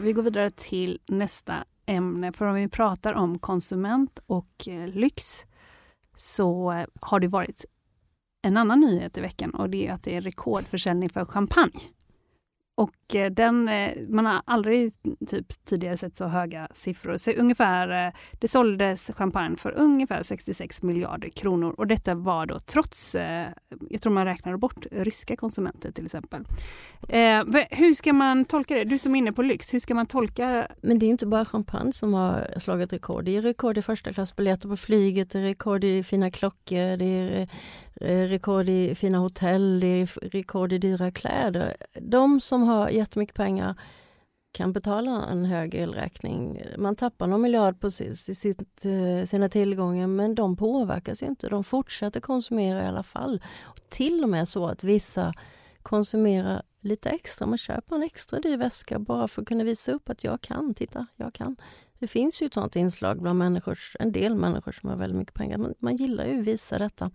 [0.00, 2.32] Vi går vidare till nästa ämne.
[2.32, 5.46] För om vi pratar om konsument och eh, lyx
[6.16, 7.64] så eh, har det varit
[8.42, 11.80] en annan nyhet i veckan och det är att det är rekordförsäljning för champagne.
[12.78, 14.92] Och eh, den, eh, man har aldrig
[15.26, 17.16] typ tidigare sett så höga siffror.
[17.16, 22.58] Så ungefär, eh, det såldes champagne för ungefär 66 miljarder kronor och detta var då
[22.60, 23.16] trots,
[23.90, 26.44] jag tror man räknade bort ryska konsumenter till exempel.
[27.70, 28.84] hur ska man tolka det?
[28.84, 30.66] Du som är inne på lyx, hur ska man tolka?
[30.80, 33.24] Men det är inte bara champagne som har slagit rekord.
[33.24, 37.04] Det är rekord i första klassbiljetter på flyget, det är rekord i fina klockor, det
[37.04, 37.48] är
[38.00, 41.76] Eh, rekord i fina hotell, det är rekord i dyra kläder.
[42.00, 43.74] De som har jättemycket pengar
[44.52, 46.62] kan betala en hög elräkning.
[46.78, 51.48] Man tappar någon miljard på sitt, eh, sina tillgångar men de påverkas inte.
[51.48, 53.42] De fortsätter konsumera i alla fall.
[53.62, 55.34] Och till och med så att vissa
[55.82, 57.46] konsumerar lite extra.
[57.46, 60.74] Man köper en extra dyr väska bara för att kunna visa upp att jag kan.
[60.74, 61.56] Titta, jag kan.
[61.98, 65.34] Det finns ju ett sånt inslag bland människor, en del människor som har väldigt mycket
[65.34, 65.58] pengar.
[65.58, 67.10] Man, man gillar ju att visa detta.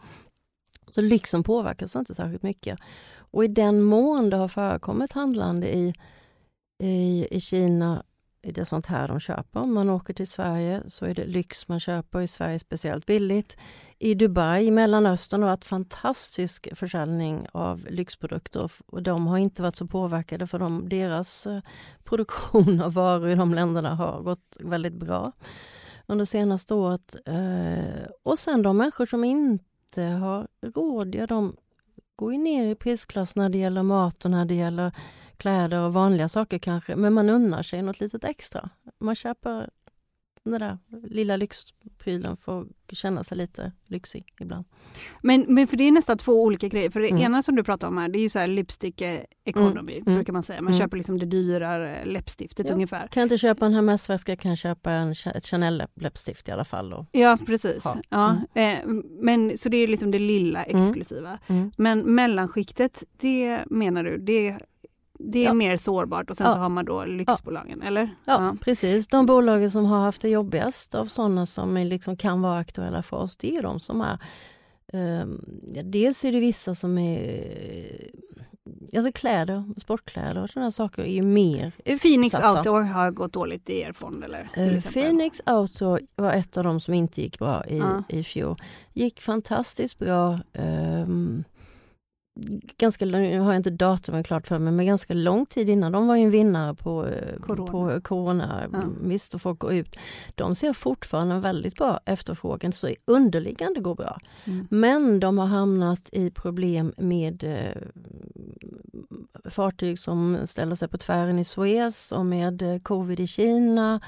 [0.90, 2.80] Så lyxen påverkas inte särskilt mycket.
[3.32, 5.94] Och i den mån det har förekommit handlande i,
[6.84, 8.04] i, i Kina
[8.44, 9.60] är det sånt här de köper.
[9.60, 12.22] Om man åker till Sverige så är det lyx man köper.
[12.22, 13.58] I Sverige speciellt billigt.
[14.00, 18.72] I Dubai, i Mellanöstern, har varit fantastisk försäljning av lyxprodukter.
[18.86, 21.62] Och de har inte varit så påverkade för de, deras eh,
[22.04, 25.32] produktion av varor i de länderna har gått väldigt bra
[26.08, 27.16] under senaste året.
[27.26, 31.56] Eh, och sen de människor som inte inte har råd, ja, de
[32.16, 34.92] går ju ner i prisklass när det gäller mat och när det gäller
[35.38, 36.96] kläder och vanliga saker kanske.
[36.96, 38.70] Men man unnar sig något litet extra.
[39.00, 39.70] Man köper
[40.44, 40.78] den där
[41.10, 44.66] lilla lyxprylen att känna sig lite lyxig ibland.
[45.22, 46.90] Men, men för det är nästan två olika grejer.
[46.90, 47.24] För det mm.
[47.24, 49.02] ena som du pratar om här, det är ju så här lipstick
[49.46, 50.16] economy, mm.
[50.16, 50.62] brukar man säga.
[50.62, 50.80] Man mm.
[50.80, 52.74] köper liksom det dyrare läppstiftet ja.
[52.74, 53.08] ungefär.
[53.08, 56.66] Kan jag inte köpa en Hermès-väska kan jag köpa en ett Chanel läppstift i alla
[56.66, 56.90] fall.
[56.90, 57.06] Då.
[57.12, 57.88] Ja, precis.
[58.10, 58.38] Ja.
[58.54, 58.78] Mm.
[58.78, 60.84] Eh, men, så det är liksom det lilla mm.
[60.84, 61.40] exklusiva.
[61.48, 61.72] Mm.
[61.78, 64.60] Men mellanskiktet, det menar du, det
[65.20, 65.54] det är ja.
[65.54, 66.54] mer sårbart och sen ja.
[66.54, 67.88] så har man då lyxbolagen, ja.
[67.88, 68.16] eller?
[68.26, 69.08] Ja, precis.
[69.08, 73.18] De bolagen som har haft det jobbigast av sådana som liksom kan vara aktuella för
[73.18, 74.20] oss, det är de som är
[74.94, 75.46] Um,
[75.84, 78.12] dels är det vissa som är
[78.96, 82.58] Alltså kläder, sportkläder och sådana saker är ju mer Phoenix utsatta.
[82.58, 84.50] Outdoor har gått dåligt i er fond eller?
[84.58, 88.56] Uh, Phoenix Outdoor var ett av de som inte gick bra i, i fjol.
[88.94, 90.40] Gick fantastiskt bra.
[90.54, 91.44] Um,
[92.78, 95.92] ganska, nu har jag inte datumet klart för mig, men ganska lång tid innan.
[95.92, 97.72] De var ju en vinnare på eh, Corona.
[97.72, 98.70] På corona.
[98.72, 98.80] Ja.
[99.02, 99.96] Visst, och folk går ut.
[100.36, 104.20] De ser fortfarande väldigt bra efterfrågan, så underliggande går bra.
[104.44, 104.68] Mm.
[104.72, 107.82] Men de har hamnat i problem med eh,
[109.52, 114.02] fartyg som ställer sig på tvären i Suez och med eh, covid i Kina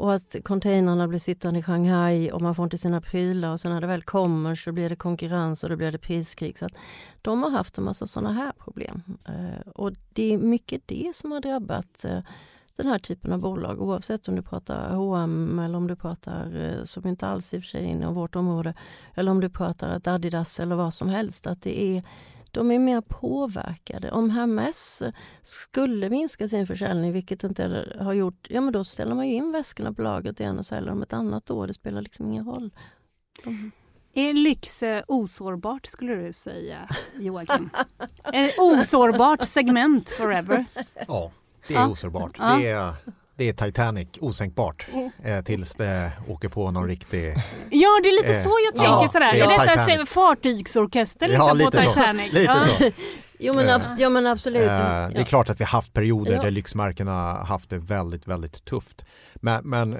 [0.00, 3.72] och att containrarna blir sittande i Shanghai och man får inte sina prylar och sen
[3.72, 6.58] när det väl kommer så blir det konkurrens och då blir det priskrig.
[6.58, 6.72] Så att
[7.22, 9.02] de har haft en massa sådana här problem.
[9.28, 12.18] Eh, och det är mycket det som har drabbat eh,
[12.76, 16.84] den här typen av bolag oavsett om du pratar H&M eller om du pratar, eh,
[16.84, 18.74] som inte alls i och för sig är inom vårt område,
[19.14, 21.46] eller om du pratar ett Adidas eller vad som helst.
[21.46, 22.02] Att det är,
[22.52, 24.10] de är mer påverkade.
[24.10, 25.02] Om Hermes
[25.42, 29.52] skulle minska sin försäljning, vilket inte har gjort, ja men då ställer man ju in
[29.52, 31.66] väskorna på lagret igen och säljer dem ett annat år.
[31.66, 32.70] Det spelar liksom ingen roll.
[33.44, 33.70] De...
[34.14, 37.70] Är lyx eh, osårbart skulle du säga Joakim?
[38.32, 40.64] Ett osårbart segment forever?
[41.08, 41.32] Ja,
[41.68, 41.88] det är Ja.
[41.88, 42.36] osårbart.
[42.38, 42.56] Ja.
[42.56, 42.94] Det, är,
[43.40, 44.86] det är Titanic, osänkbart.
[45.24, 47.34] Eh, tills det åker på någon riktig...
[47.70, 49.32] Ja, det är lite Eh, så jag ja, tänker sådär.
[49.32, 50.08] det Är är detta Titanic.
[50.10, 51.92] fartygsorkester Ja, liksom, på lite så.
[51.92, 52.32] Titanic?
[52.32, 52.64] Lite ja.
[52.78, 52.90] så.
[53.42, 54.62] Jo men, abs- ja, men absolut.
[54.62, 55.24] Eh, det är Ja.
[55.24, 56.42] klart att vi har haft perioder Ja.
[56.42, 59.04] där lyxmärkena har haft det väldigt, väldigt tufft.
[59.34, 59.98] Men, men eh,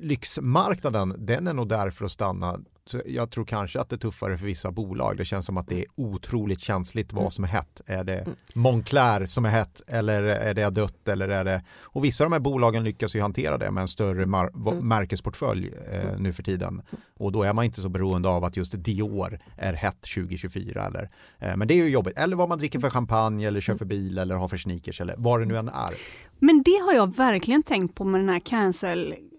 [0.00, 2.58] lyxmarknaden, den är nog där för att stanna.
[3.06, 5.16] Jag tror kanske att det är tuffare för vissa bolag.
[5.16, 7.30] Det känns som att det är otroligt känsligt vad Mm.
[7.30, 7.80] som är hett.
[7.86, 11.64] Är det Moncler som är hett eller är det dött eller är det...
[11.82, 14.88] Och vissa av de här bolagen lyckas ju hantera det med en större mar- Mm.
[14.88, 16.82] märkesportfölj eh, nu för tiden.
[17.18, 21.10] Och då är man inte så beroende av att just Dior är hett 2024 eller.
[21.38, 22.18] Eh, men det är ju jobbigt.
[22.18, 25.14] Eller vad man dricker för champagne eller kör för bil eller har för sneakers eller
[25.18, 25.90] vad det nu än är.
[26.38, 28.40] Men det har jag verkligen tänkt på med den här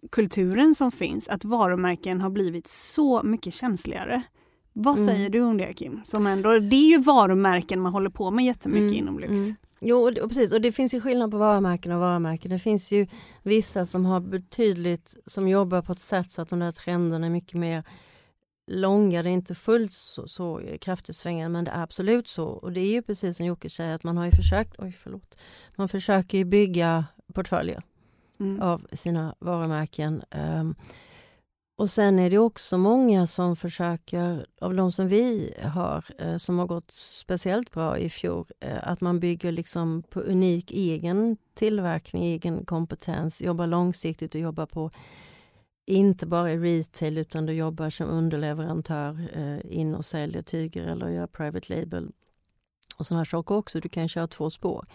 [0.10, 1.28] cancel-kulturen som finns.
[1.30, 4.22] Att varumärken har blivit så mycket känsligare.
[4.74, 5.08] Vad Mm.
[5.08, 6.02] säger du om det Kim?
[6.04, 9.32] Som ändå, det är ju varumärken man håller på med jättemycket Mm, inom lyx.
[9.32, 9.56] mm.
[9.82, 10.54] Jo, och precis.
[10.54, 12.52] Och det finns ju skillnad på varumärken och varumärken.
[12.52, 13.08] Det finns ju
[13.44, 17.32] vissa som har betydligt, som jobbar på ett sätt så att de där trenderna är
[17.32, 17.84] mycket mer
[18.72, 19.24] långa.
[19.24, 22.46] Det är inte fullt så, så kraftigt svängande men det är absolut så.
[22.46, 25.42] Och det är ju precis som Jocke säger att man har ju försökt, oj förlåt,
[25.76, 27.82] man försöker ju bygga portföljer
[28.41, 28.62] Mm.
[28.62, 30.23] av sina varumärken.
[30.60, 30.75] Um,
[31.82, 36.60] och sen är det också många som försöker, av de som vi har, eh, som
[36.60, 42.23] har gått speciellt bra i fjol, eh, att man bygger liksom på unik egen tillverkning,
[42.23, 44.91] egen kompetens, jobbar långsiktigt och jobbar på
[45.86, 51.10] inte bara i retail utan du jobbar som underleverantör eh, in och säljer tyger eller
[51.10, 52.12] gör private label
[52.97, 53.80] och sådana saker också.
[53.80, 54.86] Du kan köra två spår.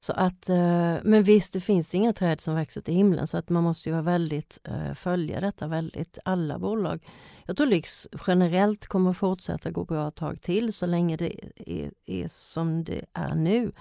[0.00, 3.48] Så att, eh, men visst, det finns inga träd som växer till himlen så att
[3.48, 7.06] man måste ju vara väldigt, eh, följa detta väldigt, alla bolag.
[7.44, 11.90] Jag tror Lyx generellt kommer fortsätta gå bra ett tag till så länge det är,
[12.06, 13.72] är som det är nu.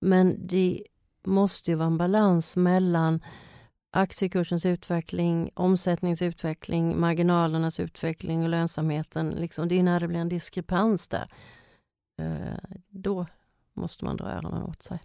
[0.00, 0.82] Men det
[1.26, 3.20] måste ju vara en balans mellan
[3.90, 9.30] aktiekursens utveckling, omsättningsutveckling, marginalernas utveckling och lönsamheten.
[9.30, 11.28] Liksom, det är när det blir en diskrepans där.
[12.18, 13.26] Eh, då
[13.74, 15.00] måste man dra öronen åt sig.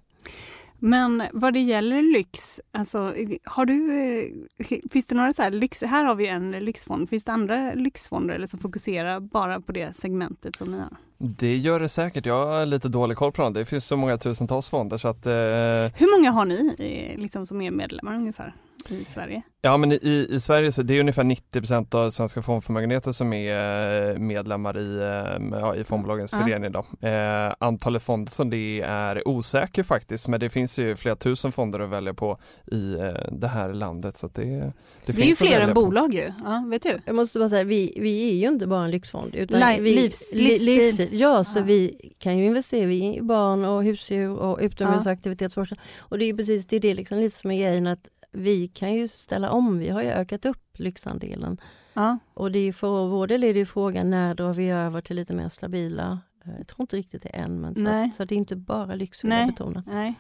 [0.80, 3.14] Men vad det gäller lyx, alltså,
[3.44, 4.48] har du,
[4.92, 8.36] finns det några så här lyx, här har vi en lyxfond, finns det andra lyxfonder
[8.36, 10.98] eller som fokuserar bara på det segmentet som ni har?
[11.18, 12.26] Det gör det säkert.
[12.26, 13.54] Jag har lite dålig koll på dem.
[13.54, 17.62] Det finns så många tusentals fonder så att eh, Hur många har ni liksom, som
[17.62, 18.54] är medlemmar ungefär
[18.92, 19.42] i Sverige?
[19.62, 24.12] Ja men i, i Sverige så det är ungefär 90% av svenska fondförmögenheter som är
[24.12, 26.40] eh, medlemmar i, eh, ja, i fondbolagens Ja.
[26.40, 26.72] förening.
[26.72, 27.08] Då.
[27.08, 31.80] Eh, antalet fonder som det är osäker faktiskt men det finns ju flera tusen fonder
[31.80, 32.40] att välja på
[32.72, 34.18] i eh, det här landet.
[34.18, 34.72] Så att det, det,
[35.06, 35.82] Det, är ju finns fler än på.
[35.86, 37.00] bolag ju, ja, vet du?
[37.06, 39.36] Jag måste bara säga, vi, vi är ju inte bara en lyxfond.
[39.36, 40.66] Utan Li- vi, livs- li- livsstil.
[40.66, 41.20] livsstil.
[41.20, 41.64] Ja, så Ja.
[41.64, 45.80] vi kan ju investera i barn och husdjur och utomhusaktivitetsforskning.
[46.00, 48.00] Och det är ju precis det, är det liksom lite som är grejen att
[48.38, 49.80] vi kan ju ställa om.
[49.80, 51.62] Vi har ju ökat upp lyxandelen.
[51.94, 52.18] Ja.
[52.34, 55.02] Och det är ju för vår del är det ju frågan när drar vi över
[55.02, 56.20] till lite mer stabila.
[56.46, 58.96] eh, Jag tror inte riktigt det än men så, så att det är inte bara
[58.96, 59.48] lyx vill jag Nej.
[59.48, 59.84] betona.
[59.88, 60.14] Nej.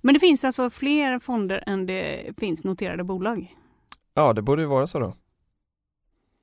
[0.00, 3.54] Men det finns alltså fler fonder än det finns noterade bolag?
[4.14, 5.14] Ja det borde ju vara så då.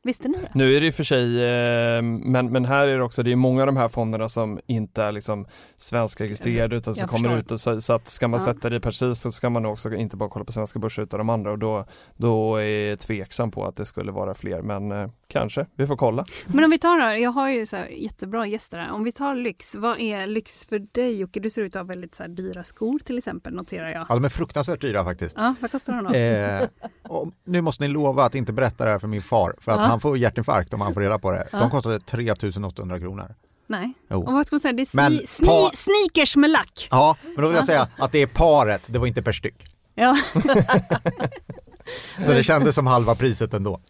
[0.03, 0.51] Visste ni det?
[0.55, 3.31] Nu är det i och för sig, eh, men, men här är det också, det
[3.31, 7.51] är många av de här fonderna som inte är liksom svenskregistrerade utan som kommer ut
[7.51, 8.45] och så, så, att ska man ja.
[8.45, 11.17] sätta det i parti så ska man också inte bara kolla på svenska börser utan
[11.17, 11.85] de andra och då,
[12.17, 15.97] då är jag tveksam på att det skulle vara fler men eh, kanske, vi får
[15.97, 16.25] kolla.
[16.47, 19.35] Men om vi tar då, jag har ju så jättebra gäster här, om vi tar
[19.35, 21.39] lyx, vad är lyx för dig Jocke?
[21.39, 24.05] Du ser ut att ha väldigt så dyra skor till exempel noterar jag.
[24.09, 25.37] Ja de är fruktansvärt dyra faktiskt.
[25.37, 26.13] Ja, vad kostar de då?
[26.13, 29.77] Eh, nu måste ni lova att inte berätta det här för min far för att
[29.77, 29.88] ja.
[29.89, 31.47] Han får hjärtinfarkt om han får reda på det.
[31.51, 33.35] De kostade 3800 kronor.
[33.67, 33.93] Nej.
[34.11, 34.23] Jo.
[34.23, 35.75] Och vad ska man säga, det är sni men sni par...
[35.75, 36.87] sneakers med lack.
[36.91, 39.65] Ja, men då vill jag säga att det är paret, det var inte per styck.
[39.95, 40.17] Ja.
[42.25, 43.81] Så det kändes som halva priset ändå.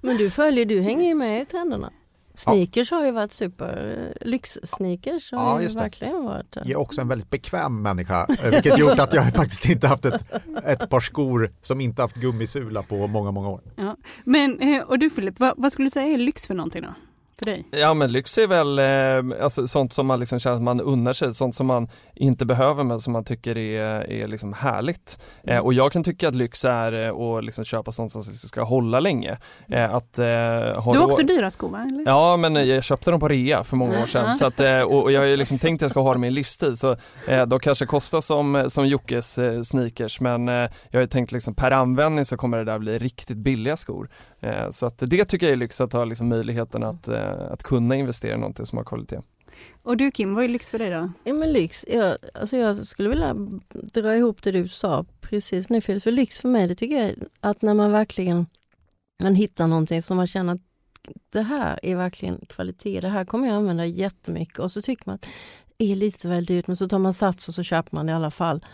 [0.00, 1.92] Men du följer, du hänger ju med i trenderna.
[2.34, 2.96] Sneakers ja.
[2.96, 7.30] har ju varit super, lyxsneakers har ja, ju verkligen varit Jag är också en väldigt
[7.30, 10.24] bekväm människa, vilket gjort att jag faktiskt inte haft ett,
[10.64, 13.60] ett par skor som inte haft gummisula på många, många år.
[13.76, 13.96] Ja.
[14.24, 16.94] Men, eh, och du Filip, vad, vad skulle du säga är lyx för någonting då?
[17.44, 17.64] För dig?
[17.70, 21.12] Ja men lyx är väl eh, alltså, sånt som man liksom känner att man unnar
[21.12, 25.18] sig, sånt som man inte behöver men som man tycker är, är liksom härligt.
[25.44, 28.62] Eh, och jag kan tycka att lyx är eh, att liksom köpa sånt som ska
[28.62, 29.38] hålla länge.
[29.68, 31.86] Eh, att, eh, ha du har också dyra skor va?
[31.90, 32.04] Eller?
[32.06, 35.02] Ja men jag köpte dem på rea för många år sedan så att, eh, och,
[35.02, 36.96] och jag har liksom tänkt att jag ska ha dem i en livstid så
[37.28, 40.48] eh, de kanske kostar som, som Jockes sneakers men
[40.90, 44.08] jag har tänkt liksom per användning så kommer det där bli riktigt billiga skor.
[44.42, 47.62] Eh, så att det tycker jag är lyx att ha liksom möjligheten att, eh, att
[47.62, 49.20] kunna investera i någonting som har kvalitet.
[49.82, 51.12] Och du Kim, vad är lyx för dig då?
[51.24, 53.34] Ja, men lyx, jag, alltså jag skulle vilja
[53.70, 56.04] dra ihop det du sa precis nu Felix.
[56.04, 58.46] För lyx för mig, det tycker jag är att när man verkligen
[59.22, 60.60] man hittar någonting som man känner att
[61.30, 65.14] det här är verkligen kvalitet, det här kommer jag använda jättemycket och så tycker man
[65.14, 65.26] att
[65.76, 68.12] det är lite väl dyrt men så tar man sats och så köper man det
[68.12, 68.64] i alla fall.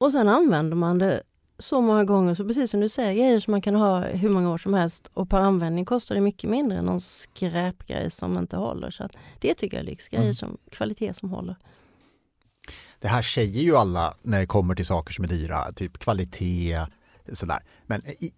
[0.00, 1.22] Och sen använder man det
[1.58, 4.50] så många gånger, så precis som du säger, grejer som man kan ha hur många
[4.50, 8.56] år som helst och per användning kostar det mycket mindre än någon skräpgrej som inte
[8.56, 8.90] håller.
[8.90, 9.08] Så
[9.40, 10.34] det tycker jag är lyxgrejer, mm.
[10.34, 11.56] som kvalitet som håller.
[13.00, 16.86] Det här säger ju alla när det kommer till saker som är dyra, typ kvalitet,
[17.32, 17.58] sådär.
[17.86, 18.32] Men i,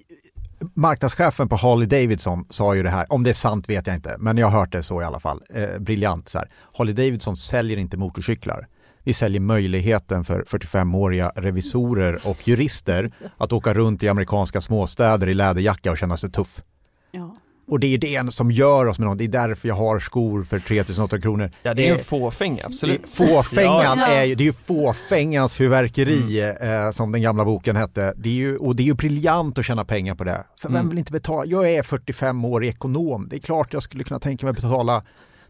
[0.75, 4.17] marknadschefen på Harley Davidson sa ju det här, om det är sant vet jag inte,
[4.19, 5.43] men jag har hört det så i alla fall.
[5.51, 6.51] Eh, briljant så här.
[6.79, 8.69] Harley Davidson säljer inte motorcyklar
[9.07, 15.35] vi säljer möjligheten för 45-åriga revisorer och jurister att åka runt i amerikanska småstäder i
[15.35, 16.63] läderjacka och känna sig tuff.
[17.11, 17.35] Ja.
[17.69, 20.45] Och det är det som gör oss med något, det är därför jag har skor
[20.45, 21.51] för 3800 kronor.
[21.63, 23.09] Ja det är en fåfänga, absolut.
[23.09, 24.07] Fåfängan ja.
[24.07, 26.87] är ju, det är ju fåfängans fyrverkeri mm.
[26.87, 28.15] eh, som den gamla boken hette.
[28.17, 30.45] Det är ju, och det är ju briljant att tjäna pengar på det.
[30.61, 30.89] För vem mm.
[30.89, 31.47] vill inte betala?
[31.47, 35.03] Jag är 45 år ekonom, det är klart jag skulle kunna tänka mig att betala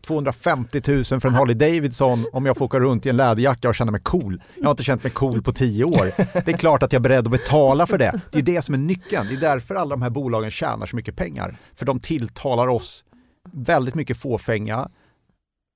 [0.06, 3.74] 250 000 för en Harley Davidson om jag får åka runt i en läderjacka och
[3.74, 4.42] känna mig cool.
[4.56, 6.06] Jag har inte känt mig cool på tio år.
[6.44, 8.20] Det är klart att jag är beredd att betala för det.
[8.30, 9.26] Det är det som är nyckeln.
[9.28, 11.56] Det är därför alla de här bolagen tjänar så mycket pengar.
[11.74, 13.04] För de tilltalar oss
[13.52, 14.88] väldigt mycket fåfänga,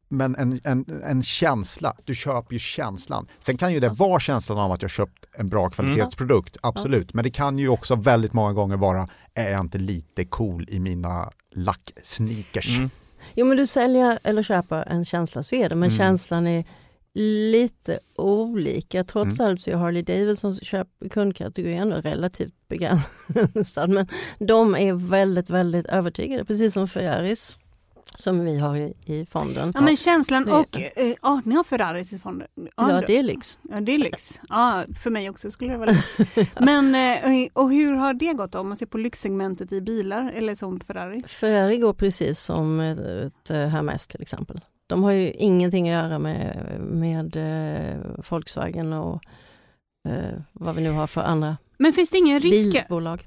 [0.08, 3.26] men en, en, en känsla, du köper ju känslan.
[3.38, 7.14] Sen kan ju det vara känslan av att jag köpt en bra kvalitetsprodukt, absolut.
[7.14, 10.80] Men det kan ju också väldigt många gånger vara, är jag inte lite cool i
[10.80, 12.78] mina lacksneakers?
[12.78, 12.90] Mm.
[13.34, 15.98] Jo men du säljer eller köper en känsla så är det, men mm.
[15.98, 16.64] känslan är
[17.14, 19.04] lite olika.
[19.04, 19.50] Trots mm.
[19.50, 23.90] allt så är Harley Davidsons köp, kundkategori ändå relativt begränsad.
[23.94, 24.06] Men
[24.38, 27.62] de är väldigt, väldigt övertygade, precis som Ferraris
[28.14, 29.72] som vi har i, i fonden.
[29.74, 32.48] Ja men känslan och, eh, ja ni har Ferraris i fonden?
[32.54, 33.58] Ja, ja det är lyx.
[33.62, 34.40] Ja det är lyx.
[34.48, 36.18] Ja för mig också skulle det vara lyx.
[36.60, 40.54] men eh, och hur har det gått om man ser på lyxsegmentet i bilar eller
[40.54, 41.22] som Ferrari?
[41.22, 44.60] Ferrari går precis som ett, ett eh, Hermes till exempel.
[44.86, 47.36] De har ju ingenting att göra med, med
[48.30, 49.22] Volkswagen och
[50.08, 52.72] eh, vad vi nu har för andra Men finns det ingen risk?
[52.72, 53.24] Bilbolag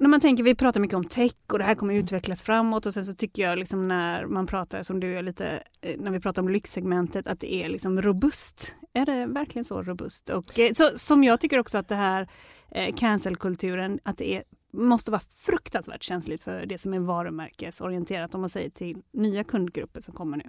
[0.00, 2.94] när man tänker, vi pratar mycket om tech och det här kommer utvecklas framåt och
[2.94, 6.20] sen så tycker jag liksom när man pratar som du gör lite, eh, när vi
[6.20, 8.72] pratar om lyxsegmentet att det är liksom robust.
[8.92, 10.28] Är det verkligen så robust?
[10.28, 12.28] Och eh, så, som jag tycker också att det här
[12.70, 14.42] eh, cancelkulturen, att det är,
[14.72, 20.00] måste vara fruktansvärt känsligt för det som är varumärkesorienterat om man säger till nya kundgrupper
[20.00, 20.48] som kommer nu.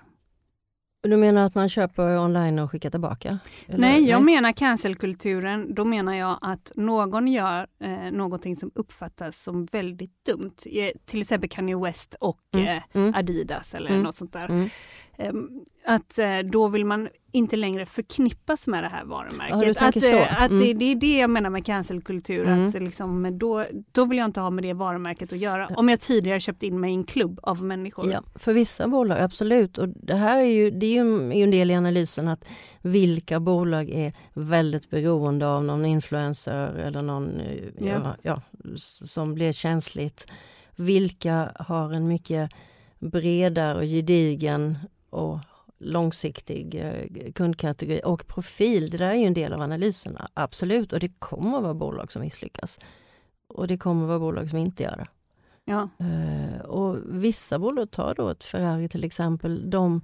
[1.03, 3.39] Du menar att man köper online och skickar tillbaka?
[3.67, 3.79] Eller?
[3.79, 5.73] Nej, jag menar cancelkulturen.
[5.73, 10.55] Då menar jag att någon gör eh, någonting som uppfattas som väldigt dumt.
[10.65, 12.67] Eh, till exempel Kanye West och mm.
[12.67, 13.13] Eh, mm.
[13.15, 14.01] Adidas eller mm.
[14.01, 14.45] något sånt där.
[14.45, 14.69] Mm.
[15.21, 19.77] Ehm, att eh, då vill man inte längre förknippas med det här varumärket.
[19.79, 20.63] Ja, att, eh, att mm.
[20.63, 22.67] det, det, är det jag menar med cancelkultur, mm.
[22.67, 25.67] att liksom, då, då vill jag inte ha med det varumärket att göra.
[25.67, 28.11] Om jag tidigare köpt in mig i en klubb av människor.
[28.11, 29.77] Ja, för vissa bolag, absolut.
[29.77, 32.45] Och det här är ju, det är ju en del i analysen att
[32.81, 38.15] vilka bolag är väldigt beroende av någon influencer eller någon eh, ja.
[38.21, 38.41] Ja,
[38.75, 40.27] som blir känsligt
[40.75, 42.51] vilka har en mycket
[42.99, 44.77] bredare och gedigen
[45.11, 45.39] och
[45.81, 48.89] långsiktig eh, kundkategori och profil.
[48.89, 50.93] Det där är ju en del av analyserna, absolut.
[50.93, 52.79] Och det kommer att vara bolag som misslyckas.
[53.47, 55.07] Och det kommer att vara bolag som inte gör det.
[55.65, 55.89] Ja.
[56.01, 60.01] Uh, och vissa bolag, tar då ett Ferrari till exempel, de,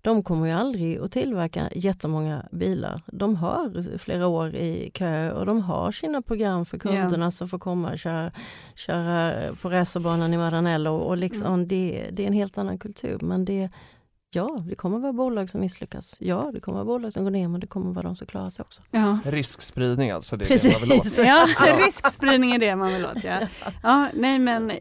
[0.00, 3.02] de kommer ju aldrig att tillverka jättemånga bilar.
[3.06, 7.30] De har flera år i kö och de har sina program för kunderna yeah.
[7.30, 8.32] som får komma och köra,
[8.74, 10.94] köra på racerbanan i Maranello.
[10.94, 11.68] Och liksom, mm.
[11.68, 13.18] det, det är en helt annan kultur.
[13.22, 13.70] Men det,
[14.30, 16.16] Ja, det kommer vara bolag som misslyckas.
[16.20, 18.50] Ja, det kommer vara bolag som går ner men det kommer vara de som klarar
[18.50, 18.82] sig också.
[18.90, 19.18] Ja.
[19.24, 20.74] Riskspridning alltså, det är Precis.
[20.74, 21.18] det man vill åt.
[21.66, 23.24] Ja, riskspridning är det man vill åt.
[23.24, 23.38] Ja.
[23.82, 24.72] Ja, nej men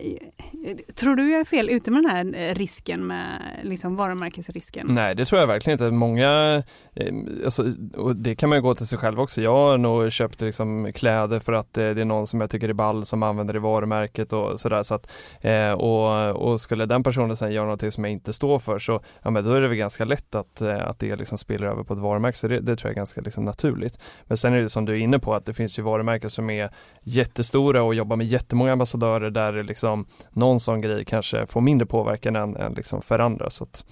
[0.95, 4.87] tror du jag är fel ute med den här risken med liksom varumärkesrisken?
[4.89, 5.91] Nej, det tror jag verkligen inte.
[5.91, 6.63] Många,
[6.95, 7.13] eh,
[7.45, 9.41] alltså, och det kan man ju gå till sig själv också.
[9.41, 12.69] Jag har nog köpt liksom kläder för att eh, det är någon som jag tycker
[12.69, 14.83] är ball som använder det varumärket och sådär.
[14.83, 18.59] Så att, eh, och, och skulle den personen sen göra någonting som jag inte står
[18.59, 21.37] för så ja, med, då är det väl ganska lätt att, eh, att det liksom
[21.37, 22.37] spiller över på ett varumärke.
[22.37, 23.99] Så det, det tror jag är ganska liksom naturligt.
[24.23, 26.49] Men sen är det som du är inne på att det finns ju varumärken som
[26.49, 26.69] är
[27.03, 32.35] jättestora och jobbar med jättemånga ambassadörer där liksom någon sån grej kanske får mindre påverkan
[32.35, 33.49] än, än liksom för andra.
[33.49, 33.85] Så att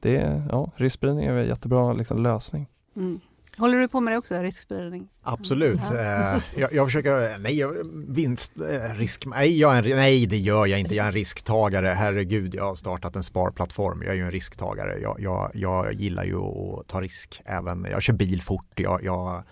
[0.00, 2.68] det, ja, riskspridning är en jättebra liksom lösning.
[2.96, 3.20] Mm.
[3.58, 5.08] Håller du på med det också, riskspridning?
[5.22, 5.80] Absolut.
[5.90, 6.40] Mm.
[6.56, 7.64] jag, jag, försöker, nej,
[8.08, 10.94] vinst, eh, risk, nej, jag är en, nej, det gör jag inte.
[10.94, 11.86] Jag är en risktagare.
[11.86, 14.02] Herregud, jag har startat en sparplattform.
[14.02, 14.98] Jag är ju en risktagare.
[15.02, 17.42] Jag, jag, jag gillar ju att ta risk.
[17.44, 18.72] Även, jag kör bil fort.
[18.76, 19.42] Jag, jag,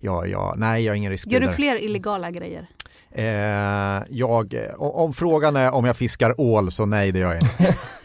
[0.00, 1.44] jag, jag, nej, jag är ingen riskspridare.
[1.44, 2.66] Gör du fler illegala grejer?
[3.10, 7.76] Eh, jag, om frågan är om jag fiskar ål så nej, det gör jag inte.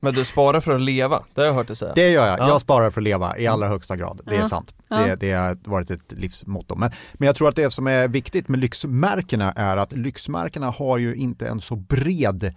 [0.00, 1.92] Men du sparar för att leva, det har jag hört dig säga.
[1.94, 2.48] Det gör jag, ja.
[2.48, 4.74] jag sparar för att leva i allra högsta grad, det är sant.
[4.88, 6.74] Det, det har varit ett livsmotto.
[6.76, 10.98] Men, men jag tror att det som är viktigt med lyxmärkena är att lyxmärkena har
[10.98, 12.54] ju inte en så bred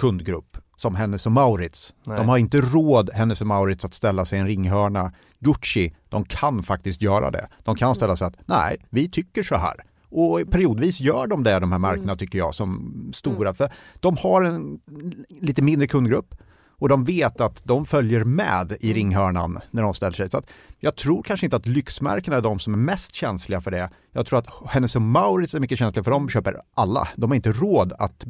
[0.00, 1.94] kundgrupp som Hennes och Maurits.
[2.04, 2.16] Nej.
[2.16, 5.12] De har inte råd, Hennes och Maurits, att ställa sig i en ringhörna.
[5.38, 7.48] Gucci, de kan faktiskt göra det.
[7.64, 9.74] De kan ställa sig att, nej, vi tycker så här.
[10.10, 13.48] Och periodvis gör de det, de här märkena, tycker jag, som stora.
[13.48, 13.54] Mm.
[13.54, 13.70] För
[14.00, 14.80] de har en
[15.28, 16.34] lite mindre kundgrupp
[16.80, 18.94] och de vet att de följer med i mm.
[18.94, 20.30] ringhörnan när de ställer sig.
[20.30, 20.42] Så
[20.78, 23.90] jag tror kanske inte att lyxmärkena är de som är mest känsliga för det.
[24.12, 27.08] Jag tror att Hennes och Mauritz är mycket känsliga för de köper alla.
[27.16, 28.26] De har inte råd att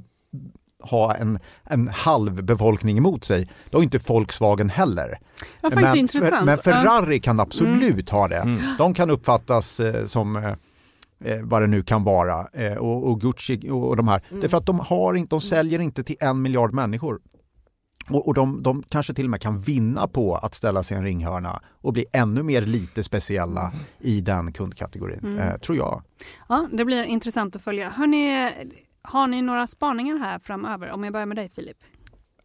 [0.82, 3.48] ha en, en halv befolkning emot sig.
[3.70, 5.18] Det har inte Volkswagen heller.
[5.61, 6.46] Ja, men, intressant.
[6.46, 8.20] men Ferrari kan absolut mm.
[8.20, 8.36] ha det.
[8.36, 8.62] Mm.
[8.78, 10.53] De kan uppfattas eh, som eh,
[11.24, 14.22] eh, vad det nu kan vara eh, och, och, Gucci och, och de här.
[14.28, 14.40] Mm.
[14.40, 17.20] Det är för att de, har inte, de säljer inte till en miljard människor.
[18.14, 20.98] Och, och de, de, kanske till och med kan vinna på att ställa sig i
[20.98, 23.84] en ringhörna och bli ännu mer lite speciella mm.
[24.00, 25.38] i den kundkategorin, mm.
[25.38, 26.02] eh, tror jag.
[26.48, 27.90] Ja, det blir intressant att följa.
[27.90, 28.50] Hörrni,
[29.02, 30.90] har ni några spaningar här framöver?
[30.90, 31.76] Om jag börjar med dig Filip.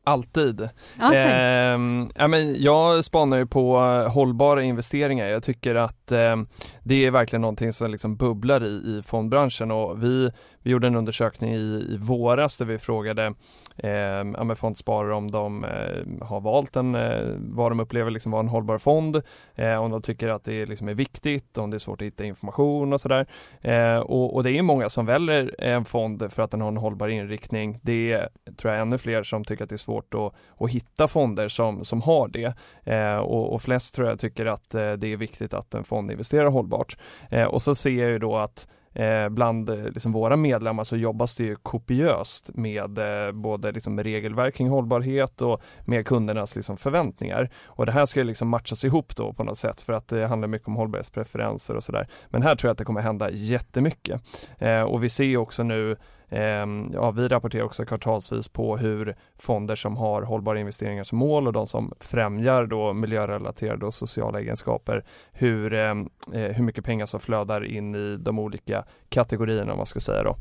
[0.07, 0.61] Alltid.
[0.61, 1.79] Eh,
[2.15, 3.77] ja, men jag spanar ju på
[4.09, 5.27] hållbara investeringar.
[5.27, 6.35] Jag tycker att eh,
[6.83, 10.31] det är verkligen någonting som liksom bubblar i, i fondbranschen och vi,
[10.63, 13.33] vi gjorde en undersökning i, i våras där vi frågade
[13.77, 18.39] Ehm, ja, fondsparare om de eh, har valt en, eh, vad de upplever liksom vara
[18.39, 19.21] en hållbar fond,
[19.55, 22.25] eh, om de tycker att det liksom är viktigt, om det är svårt att hitta
[22.25, 23.25] information och sådär.
[23.61, 26.77] Eh, och, och, det är många som väljer en fond för att den har en
[26.77, 27.79] hållbar inriktning.
[27.81, 31.07] Det är, tror jag, ännu fler som tycker att det är svårt att, att hitta
[31.07, 32.53] fonder som, som har det.
[32.83, 36.11] Eh, och, och, flest tror jag tycker att eh, det är viktigt att en fond
[36.11, 36.97] investerar hållbart.
[37.29, 40.97] Eh, och så ser jag ju då att Eh, bland eh, liksom våra medlemmar så
[40.97, 46.77] jobbas det ju kopiöst med eh, både liksom regelverk kring hållbarhet och med kundernas liksom
[46.77, 47.49] förväntningar.
[47.65, 50.47] Och det här ska liksom matchas ihop då på något sätt för att det handlar
[50.47, 52.07] mycket om hållbarhetspreferenser och sådär.
[52.29, 54.21] Men här tror jag att det kommer hända jättemycket.
[54.57, 55.95] Eh, och vi ser också nu
[56.29, 61.47] Ehm, ja, vi rapporterar också kvartalsvis på hur fonder som har hållbara investeringar som mål
[61.47, 65.03] och de som främjar då miljörelaterade och sociala egenskaper,
[65.33, 69.85] hur, ehm, eh, hur mycket pengar som flödar in i de olika kategorierna om man
[69.85, 70.35] ska säga då.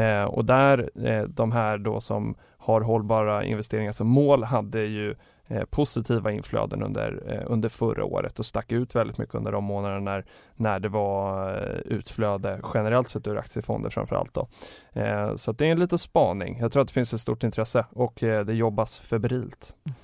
[0.00, 5.14] Eh, och där, eh, de här då som har hållbara investeringar som mål hade ju
[5.48, 9.64] Eh, positiva inflöden under, eh, under förra året och stack ut väldigt mycket under de
[9.64, 10.24] månaderna när,
[10.56, 14.34] när det var eh, utflöde generellt sett ur aktiefonder framförallt.
[14.34, 14.48] Då.
[15.36, 16.58] Så det är en liten spaning.
[16.60, 19.74] Jag tror att det finns ett stort intresse och det jobbas febrilt.
[19.86, 19.96] Mm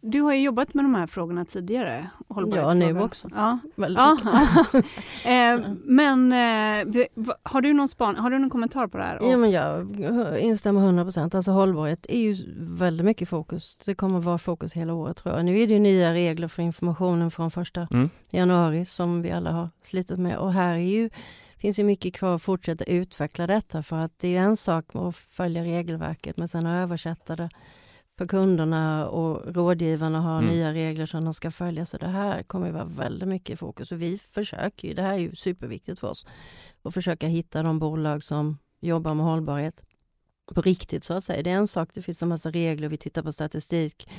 [0.00, 2.06] du har ju jobbat med de här frågorna tidigare.
[2.28, 3.28] Ja, nu också.
[3.34, 3.58] Ja.
[3.76, 4.16] ja.
[5.24, 7.04] Eh, men eh,
[7.42, 9.18] har du någon span, har du någon kommentar på det här?
[9.22, 9.96] Ja, men jag
[10.40, 11.34] instämmer 100 procent.
[11.34, 13.78] Alltså hållbarhet är ju väldigt mycket fokus.
[13.84, 15.44] Det kommer vara fokus hela året tror jag.
[15.44, 18.10] Nu är det ju nya regler för informationen från första mm.
[18.30, 21.10] januari som vi alla har slitit med och här är ju
[21.56, 25.16] finns ju mycket kvar att fortsätta utveckla detta för att det är en sak att
[25.16, 27.48] följa regelverket men sen att översätta det
[28.20, 30.50] för kunderna och rådgivarna har mm.
[30.50, 31.86] nya regler som de ska följa.
[31.86, 35.02] Så det här kommer att vara väldigt mycket i fokus och vi försöker ju, det
[35.02, 36.26] här är ju superviktigt för oss,
[36.82, 39.82] att försöka hitta de bolag som jobbar med hållbarhet
[40.54, 41.42] på riktigt så att säga.
[41.42, 44.10] Det är en sak, det finns en massa regler, vi tittar på statistik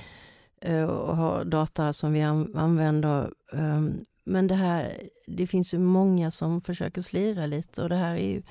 [0.62, 3.34] eh, och har data som vi använder.
[3.54, 8.16] Ehm, men det här, det finns ju många som försöker slira lite och det här
[8.16, 8.42] är ju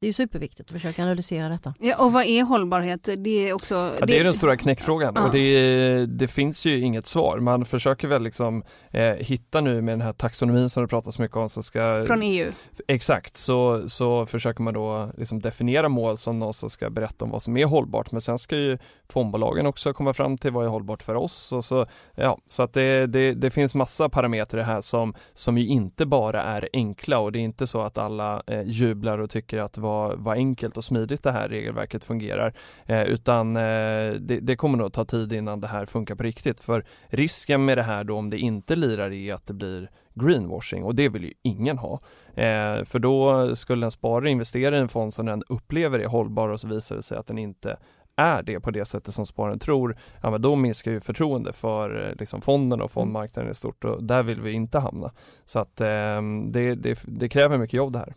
[0.00, 1.74] det är superviktigt att försöka analysera detta.
[1.78, 3.08] Ja, och vad är hållbarhet?
[3.18, 3.74] Det är också...
[4.00, 5.24] Ja, det är den stora knäckfrågan ja.
[5.24, 7.38] och det, det, finns ju inget svar.
[7.38, 11.36] Man försöker väl liksom eh, hitta nu med den här taxonomin som det pratas mycket
[11.36, 11.48] om.
[11.48, 12.52] Som ska, Från EU?
[12.88, 17.42] Exakt, så, så försöker man då liksom definiera mål som någonstans ska berätta om vad
[17.42, 18.12] som är hållbart.
[18.12, 18.78] Men sen ska ju
[19.08, 21.52] fondbolagen också komma fram till vad är hållbart för oss.
[21.52, 25.66] Och så ja, så att det, det, det finns massa parametrar här som, som ju
[25.66, 29.58] inte bara är enkla och det är inte så att alla eh, jublar och tycker
[29.58, 32.52] att vad, vad enkelt och smidigt det här regelverket fungerar.
[32.86, 36.60] Eh, utan eh, det, det, kommer nog ta tid innan det här funkar på riktigt.
[36.60, 40.84] För risken med det här då om det inte lirar är att det blir greenwashing
[40.84, 42.00] och det vill ju ingen ha.
[42.34, 46.48] Eh, för då skulle en sparare investera i en fond som den upplever är hållbar
[46.48, 47.76] och så visar det sig att den inte
[48.16, 52.08] är det på det sättet som spararen tror, ja, men då minskar ju förtroende för
[52.08, 55.12] eh, liksom, fonden och fondmarknaden i stort och där vill vi inte hamna.
[55.44, 58.14] Så att eh, det, det, det kräver mycket jobb det här.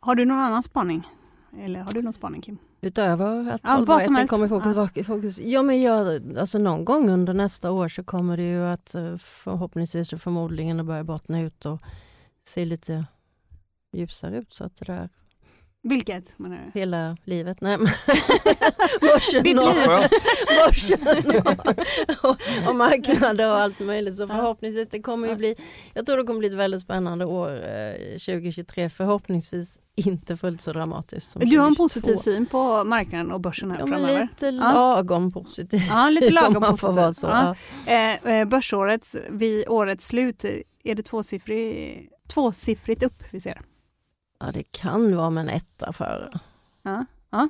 [0.00, 1.02] Har du någon annan spaning?
[1.58, 2.58] Eller har du någon spaning Kim?
[2.80, 4.30] Utöver att ja, vad som helst.
[4.30, 5.04] kommer fokus, ja.
[5.04, 5.38] fokus.
[5.38, 9.16] Ja men jag, alltså någon gång under nästa år så kommer det ju att eh,
[9.16, 11.82] förhoppningsvis och förmodligen att börja bottna ut och
[12.44, 13.04] se lite
[13.92, 15.08] ljusare ut så att det där
[15.88, 16.80] vilket menar du?
[16.80, 17.60] Hela livet.
[17.60, 17.78] Nej,
[19.00, 19.74] börsen, och,
[20.66, 20.98] börsen
[22.22, 22.36] och,
[22.68, 24.16] och, marknader och allt möjligt.
[24.16, 25.54] Så förhoppningsvis, det kommer ju bli,
[25.94, 28.90] jag tror det kommer bli ett väldigt spännande år eh, 2023.
[28.90, 31.30] Förhoppningsvis inte fullt så dramatiskt.
[31.30, 34.20] Som du har en positiv syn på marknaden och börsen här ja, framöver?
[34.20, 35.82] Lite lagom positiv.
[35.88, 37.12] Ja, lite lagom positiv.
[37.12, 37.54] Så, ja.
[37.86, 40.44] Eh, eh, börsåret, vid årets slut,
[40.84, 43.58] är det tvåsiffrig, tvåsiffrigt upp vi ser?
[44.40, 46.40] Ja, det kan vara med en etta före.
[46.82, 47.48] Ja, ja.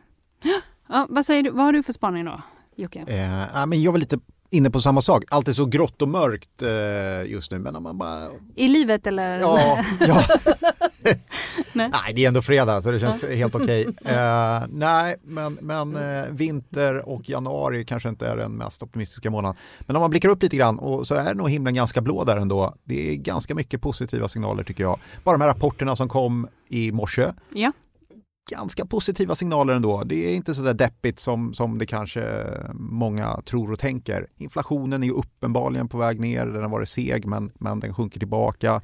[0.89, 2.43] ja, vad, säger du, vad har du för spaning då,
[2.77, 3.01] Jocke?
[3.01, 4.19] Eh, men jag var lite
[4.51, 5.25] inne på samma sak.
[5.29, 7.59] Allt är så grått och mörkt eh, just nu.
[7.59, 8.29] Men om man bara...
[8.55, 9.39] I livet eller?
[9.39, 9.79] Ja.
[10.01, 10.23] ja.
[11.73, 11.91] nej.
[11.91, 12.15] nej.
[12.15, 13.37] det är ändå fredag så det känns ja.
[13.37, 13.89] helt okej.
[13.89, 14.15] Okay.
[14.19, 19.57] Eh, nej, men, men eh, vinter och januari kanske inte är den mest optimistiska månaden.
[19.81, 22.37] Men om man blickar upp lite grann och så är nog himlen ganska blå där
[22.37, 22.75] ändå.
[22.85, 24.99] Det är ganska mycket positiva signaler tycker jag.
[25.25, 27.33] Bara de här rapporterna som kom i morse.
[27.55, 27.73] Ja
[28.49, 30.05] ganska positiva signaler ändå.
[30.05, 32.45] Det är inte så där deppigt som, som det kanske
[32.75, 34.27] många tror och tänker.
[34.37, 38.19] Inflationen är ju uppenbarligen på väg ner, den har varit seg men, men den sjunker
[38.19, 38.81] tillbaka.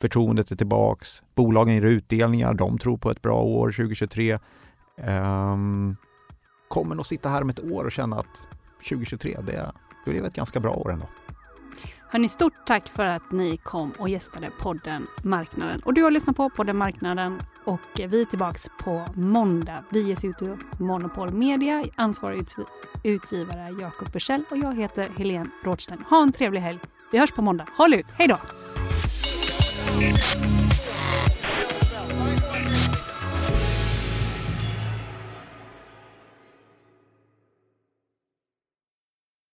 [0.00, 1.22] Förtroendet är tillbaks.
[1.34, 4.32] Bolagen ger utdelningar, de tror på ett bra år 2023.
[4.32, 4.38] Um,
[5.06, 5.96] ehm,
[6.68, 8.42] kommer nog sitta här om ett år och känna att
[8.88, 9.72] 2023, det
[10.06, 11.06] blev ett ganska bra år ändå.
[12.08, 15.80] Hörni, stort tack för att ni kom och gästade podden Marknaden.
[15.84, 19.84] Och du har lyssnat på podden Marknaden och vi är tillbaka på måndag.
[19.90, 22.46] Vi ges ut ur Monopol Media, ansvarig
[23.02, 26.04] utgivare Jakob Bursell och jag heter Helene Rådstein.
[26.10, 26.78] Ha en trevlig helg.
[27.12, 27.66] Vi hörs på måndag.
[27.76, 28.36] Håll ut, hej då!